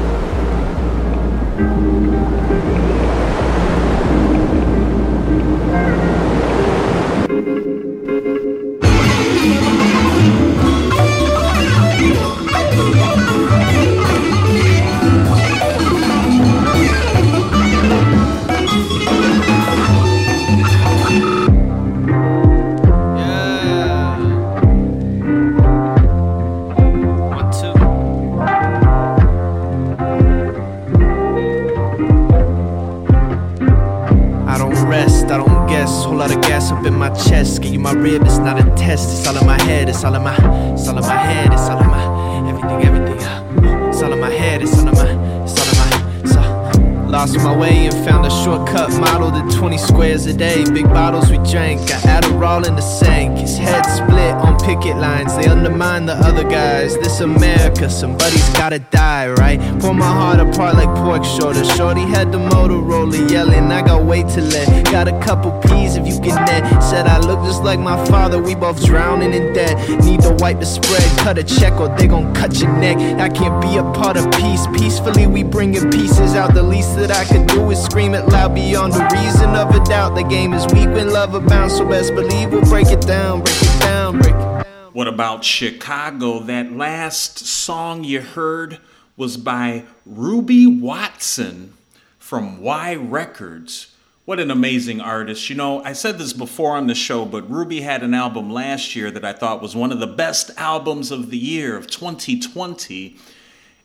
Day. 50.41 50.65
Big 50.73 50.89
bottles 50.89 51.31
we 51.31 51.37
drank, 51.53 51.87
got 51.87 52.03
Adderall 52.03 52.67
in 52.67 52.75
the 52.75 52.81
sink. 52.81 53.39
His 53.39 53.59
head 53.59 53.83
split 53.83 54.35
on 54.47 54.59
picket 54.59 54.97
lines, 54.97 55.37
they 55.37 55.47
undermine 55.47 56.07
the 56.07 56.15
other 56.15 56.45
guys. 56.45 56.97
This 56.99 57.21
America, 57.21 57.91
somebody's 57.91 58.49
gotta 58.55 58.79
die, 58.79 59.00
right? 59.11 59.59
Pull 59.81 59.95
my 59.95 60.07
heart 60.07 60.41
apart 60.41 60.75
like 60.77 60.89
pork 60.97 61.25
shoulder. 61.25 61.65
Shorty 61.65 62.03
had 62.03 62.33
the 62.33 62.39
Motorola 62.39 63.31
yelling, 63.31 63.71
I 63.73 63.83
got 63.83 64.05
weight 64.05 64.29
to 64.29 64.41
let. 64.41 64.85
Got 64.87 65.09
a 65.09 65.19
couple 65.21 65.53
P's 65.63 65.97
if 65.97 66.07
you 66.07 66.19
can 66.21 66.45
net. 66.47 66.83
Said 66.83 67.07
I 67.07 67.19
look 67.19 67.41
just 67.45 67.63
like 67.63 67.81
my 67.81 68.03
father, 68.07 68.41
we 68.41 68.55
both 68.55 68.85
drowning 68.85 69.33
in 69.33 69.53
debt. 69.53 69.75
Need 70.05 70.21
to 70.23 70.37
wipe 70.39 70.61
the 70.61 70.67
spread, 70.67 71.03
cut 71.19 71.39
a 71.39 71.45
check 71.45 71.75
or 71.81 71.89
they 71.97 72.07
gon' 72.07 72.33
cut 72.35 72.59
your 72.61 72.73
neck. 72.79 72.97
I 73.21 73.29
can't 73.29 73.61
be 73.61 73.77
a 73.77 73.85
part 73.93 74.17
of 74.17 74.31
peace. 74.33 74.67
Peacefully, 74.79 75.27
we 75.27 75.43
bringing 75.43 75.91
pieces 75.91 76.35
out. 76.35 76.55
The 76.55 76.63
least 76.63 76.97
that 76.97 77.11
I 77.11 77.25
could 77.25 77.47
do 77.49 77.71
is 77.71 77.83
scream 77.83 78.15
it 78.15 78.27
loud 78.27 78.55
beyond 78.55 78.93
the 78.93 79.05
reason 79.21 79.51
of 79.57 79.75
a 79.75 79.85
doubt. 79.85 80.15
The 80.15 80.25
game 80.25 80.53
is 80.53 80.65
weak 80.73 80.89
when 80.89 81.11
love 81.11 81.35
abounds, 81.35 81.77
so 81.77 81.89
best 81.89 82.15
believe 82.15 82.53
we'll 82.53 82.63
break 82.63 82.89
it 82.89 83.03
down, 83.03 83.43
break 83.43 83.63
it 83.63 83.81
down, 83.81 84.19
break 84.19 84.35
it 84.35 84.39
down. 84.39 84.65
What 84.93 85.07
about 85.07 85.45
Chicago? 85.45 86.41
That 86.41 86.73
last 86.73 87.39
song 87.47 88.03
you 88.03 88.21
heard 88.21 88.81
was 89.17 89.37
by 89.37 89.85
Ruby 90.07 90.67
Watson 90.67 91.75
from 92.19 92.61
Y 92.61 92.95
Records. 92.95 93.95
What 94.25 94.39
an 94.39 94.51
amazing 94.51 95.01
artist. 95.01 95.51
You 95.51 95.57
know, 95.57 95.83
I 95.83 95.93
said 95.93 96.19
this 96.19 96.33
before 96.33 96.77
on 96.77 96.87
the 96.87 96.95
show, 96.95 97.25
but 97.25 97.51
Ruby 97.51 97.81
had 97.81 98.05
an 98.05 98.15
album 98.15 98.51
last 98.51 98.95
year 98.95 99.11
that 99.11 99.25
I 99.25 99.33
thought 99.33 99.61
was 99.61 99.75
one 99.75 99.91
of 99.91 99.99
the 99.99 100.07
best 100.07 100.53
albums 100.57 101.11
of 101.11 101.31
the 101.31 101.37
year 101.37 101.77
of 101.77 101.89
2020. 101.89 103.17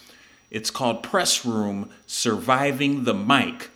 It's 0.51 0.69
called 0.69 1.01
Press 1.01 1.43
Room 1.43 1.89
Surviving 2.05 3.05
the 3.05 3.15
Mic. 3.15 3.71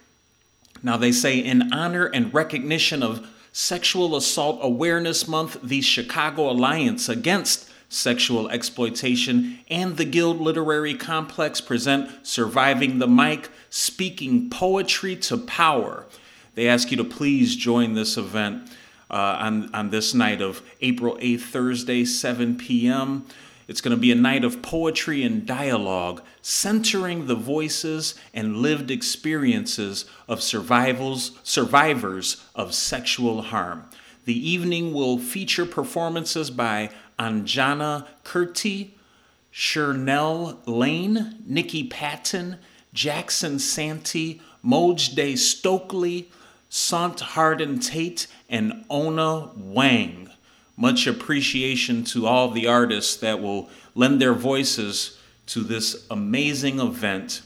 Now, 0.83 0.95
they 0.95 1.11
say 1.11 1.39
in 1.39 1.73
honor 1.73 2.05
and 2.05 2.31
recognition 2.31 3.01
of 3.01 3.27
Sexual 3.51 4.15
Assault 4.15 4.59
Awareness 4.61 5.27
Month, 5.27 5.57
the 5.63 5.81
Chicago 5.81 6.51
Alliance 6.51 7.09
Against 7.09 7.67
Sexual 7.89 8.49
Exploitation 8.51 9.57
and 9.71 9.97
the 9.97 10.05
Guild 10.05 10.39
Literary 10.39 10.93
Complex 10.93 11.61
present 11.61 12.11
Surviving 12.27 12.99
the 12.99 13.07
Mic 13.07 13.49
Speaking 13.71 14.51
Poetry 14.51 15.15
to 15.15 15.39
Power. 15.39 16.05
They 16.53 16.67
ask 16.67 16.91
you 16.91 16.97
to 16.97 17.03
please 17.03 17.55
join 17.55 17.95
this 17.95 18.17
event 18.17 18.69
uh, 19.09 19.37
on, 19.39 19.73
on 19.73 19.89
this 19.89 20.13
night 20.13 20.41
of 20.41 20.61
April 20.81 21.17
8th, 21.17 21.41
Thursday, 21.41 22.05
7 22.05 22.57
p.m. 22.57 23.25
It's 23.67 23.81
going 23.81 23.95
to 23.95 24.01
be 24.01 24.11
a 24.11 24.15
night 24.15 24.43
of 24.43 24.61
poetry 24.61 25.23
and 25.23 25.45
dialogue, 25.45 26.21
centering 26.41 27.27
the 27.27 27.35
voices 27.35 28.15
and 28.33 28.57
lived 28.57 28.91
experiences 28.91 30.05
of 30.27 30.41
survivals, 30.41 31.39
survivors 31.43 32.43
of 32.55 32.73
sexual 32.73 33.43
harm. 33.43 33.85
The 34.25 34.49
evening 34.49 34.93
will 34.93 35.17
feature 35.17 35.65
performances 35.65 36.49
by 36.49 36.89
Anjana 37.19 38.07
Kirti, 38.23 38.91
Chernell 39.53 40.57
Lane, 40.65 41.43
Nikki 41.45 41.87
Patton, 41.87 42.57
Jackson 42.93 43.59
Santee, 43.59 44.41
Moj 44.65 45.37
Stokely, 45.37 46.29
Sant 46.75 47.19
Hardin 47.19 47.77
Tate, 47.77 48.25
and 48.49 48.83
Ona 48.89 49.51
Wang. 49.55 50.31
Much 50.75 51.05
appreciation 51.05 52.03
to 52.05 52.25
all 52.25 52.49
the 52.49 52.65
artists 52.65 53.15
that 53.17 53.39
will 53.39 53.69
lend 53.93 54.19
their 54.19 54.33
voices 54.33 55.19
to 55.45 55.61
this 55.61 56.07
amazing 56.09 56.79
event. 56.79 57.43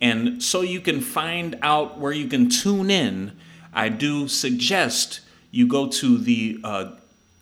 And 0.00 0.40
so 0.40 0.60
you 0.60 0.80
can 0.80 1.00
find 1.00 1.58
out 1.60 1.98
where 1.98 2.12
you 2.12 2.28
can 2.28 2.48
tune 2.48 2.88
in, 2.88 3.32
I 3.74 3.88
do 3.88 4.28
suggest 4.28 5.22
you 5.50 5.66
go 5.66 5.88
to 5.88 6.16
the 6.16 6.60
uh, 6.62 6.92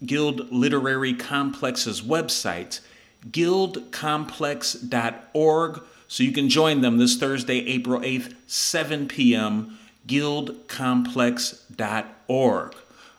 Guild 0.06 0.50
Literary 0.50 1.12
Complex's 1.12 2.00
website, 2.00 2.80
guildcomplex.org, 3.28 5.82
so 6.08 6.22
you 6.22 6.32
can 6.32 6.48
join 6.48 6.80
them 6.80 6.96
this 6.96 7.18
Thursday, 7.18 7.58
April 7.66 8.00
8th, 8.00 8.34
7 8.46 9.06
p.m., 9.06 9.76
guildcomplex.org. 10.06 12.74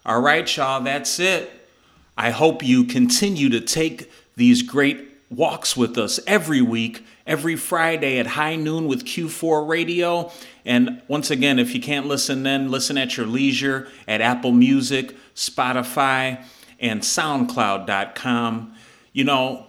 All 0.06 0.22
right, 0.22 0.56
y'all, 0.56 0.82
that's 0.82 1.20
it. 1.20 1.52
I 2.18 2.32
hope 2.32 2.64
you 2.64 2.86
continue 2.86 3.50
to 3.50 3.62
take 3.62 4.12
these 4.36 4.62
great 4.62 5.08
walks 5.30 5.76
with 5.76 5.98
us 5.98 6.20
every 6.26 6.62
week, 6.62 7.06
every 7.26 7.56
Friday 7.56 8.18
at 8.18 8.28
high 8.28 8.56
noon 8.56 8.88
with 8.88 9.04
Q4 9.04 9.68
Radio. 9.68 10.32
And 10.66 11.02
once 11.08 11.30
again, 11.30 11.60
if 11.60 11.76
you 11.76 11.82
can't 11.82 12.08
listen 12.08 12.44
then, 12.44 12.72
listen 12.72 12.98
at 12.98 13.18
your 13.18 13.26
leisure 13.26 13.88
at 14.08 14.22
Apple 14.22 14.52
Music, 14.52 15.16
Spotify, 15.36 16.44
and 16.80 17.02
SoundCloud.com. 17.02 18.74
You 19.14 19.24
know, 19.24 19.66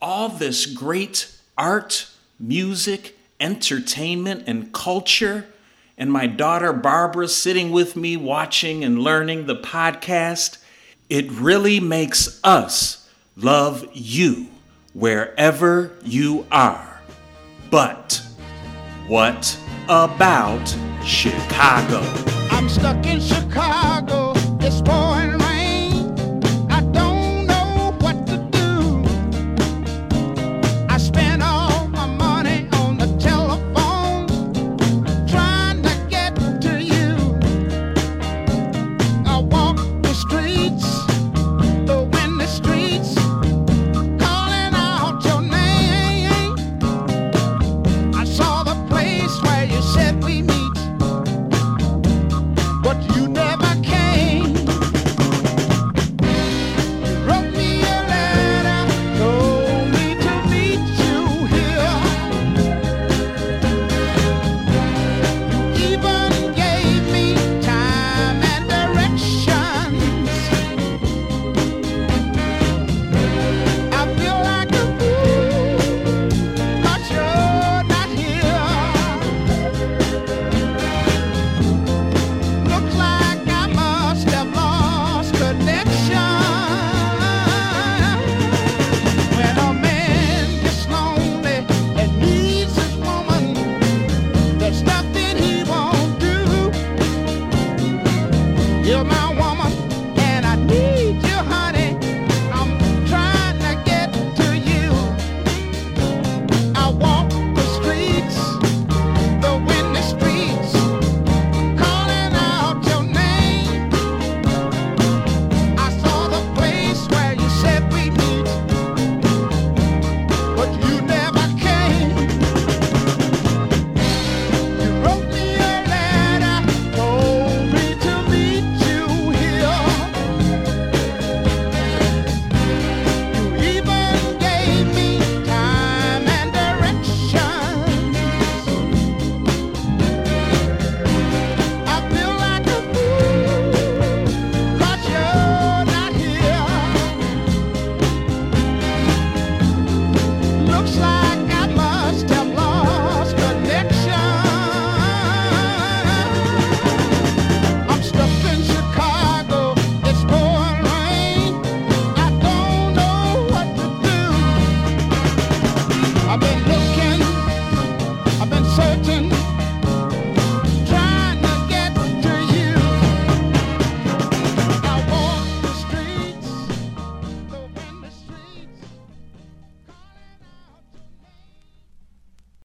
all 0.00 0.28
this 0.28 0.66
great 0.66 1.30
art, 1.56 2.08
music, 2.38 3.16
entertainment, 3.40 4.44
and 4.46 4.72
culture, 4.72 5.46
and 5.96 6.12
my 6.12 6.26
daughter 6.26 6.72
Barbara 6.72 7.28
sitting 7.28 7.70
with 7.70 7.96
me 7.96 8.16
watching 8.16 8.82
and 8.84 8.98
learning 8.98 9.46
the 9.46 9.56
podcast, 9.56 10.58
it 11.08 11.30
really 11.30 11.80
makes 11.80 12.40
us 12.42 13.08
love 13.36 13.86
you 13.92 14.48
wherever 14.94 15.92
you 16.02 16.46
are. 16.50 17.00
But 17.70 18.22
what 19.06 19.58
about 19.84 20.66
Chicago? 21.04 22.00
I'm 22.50 22.68
stuck 22.68 23.04
in 23.06 23.20
Chicago. 23.20 24.32
It's 24.60 24.80
pouring 24.80 25.41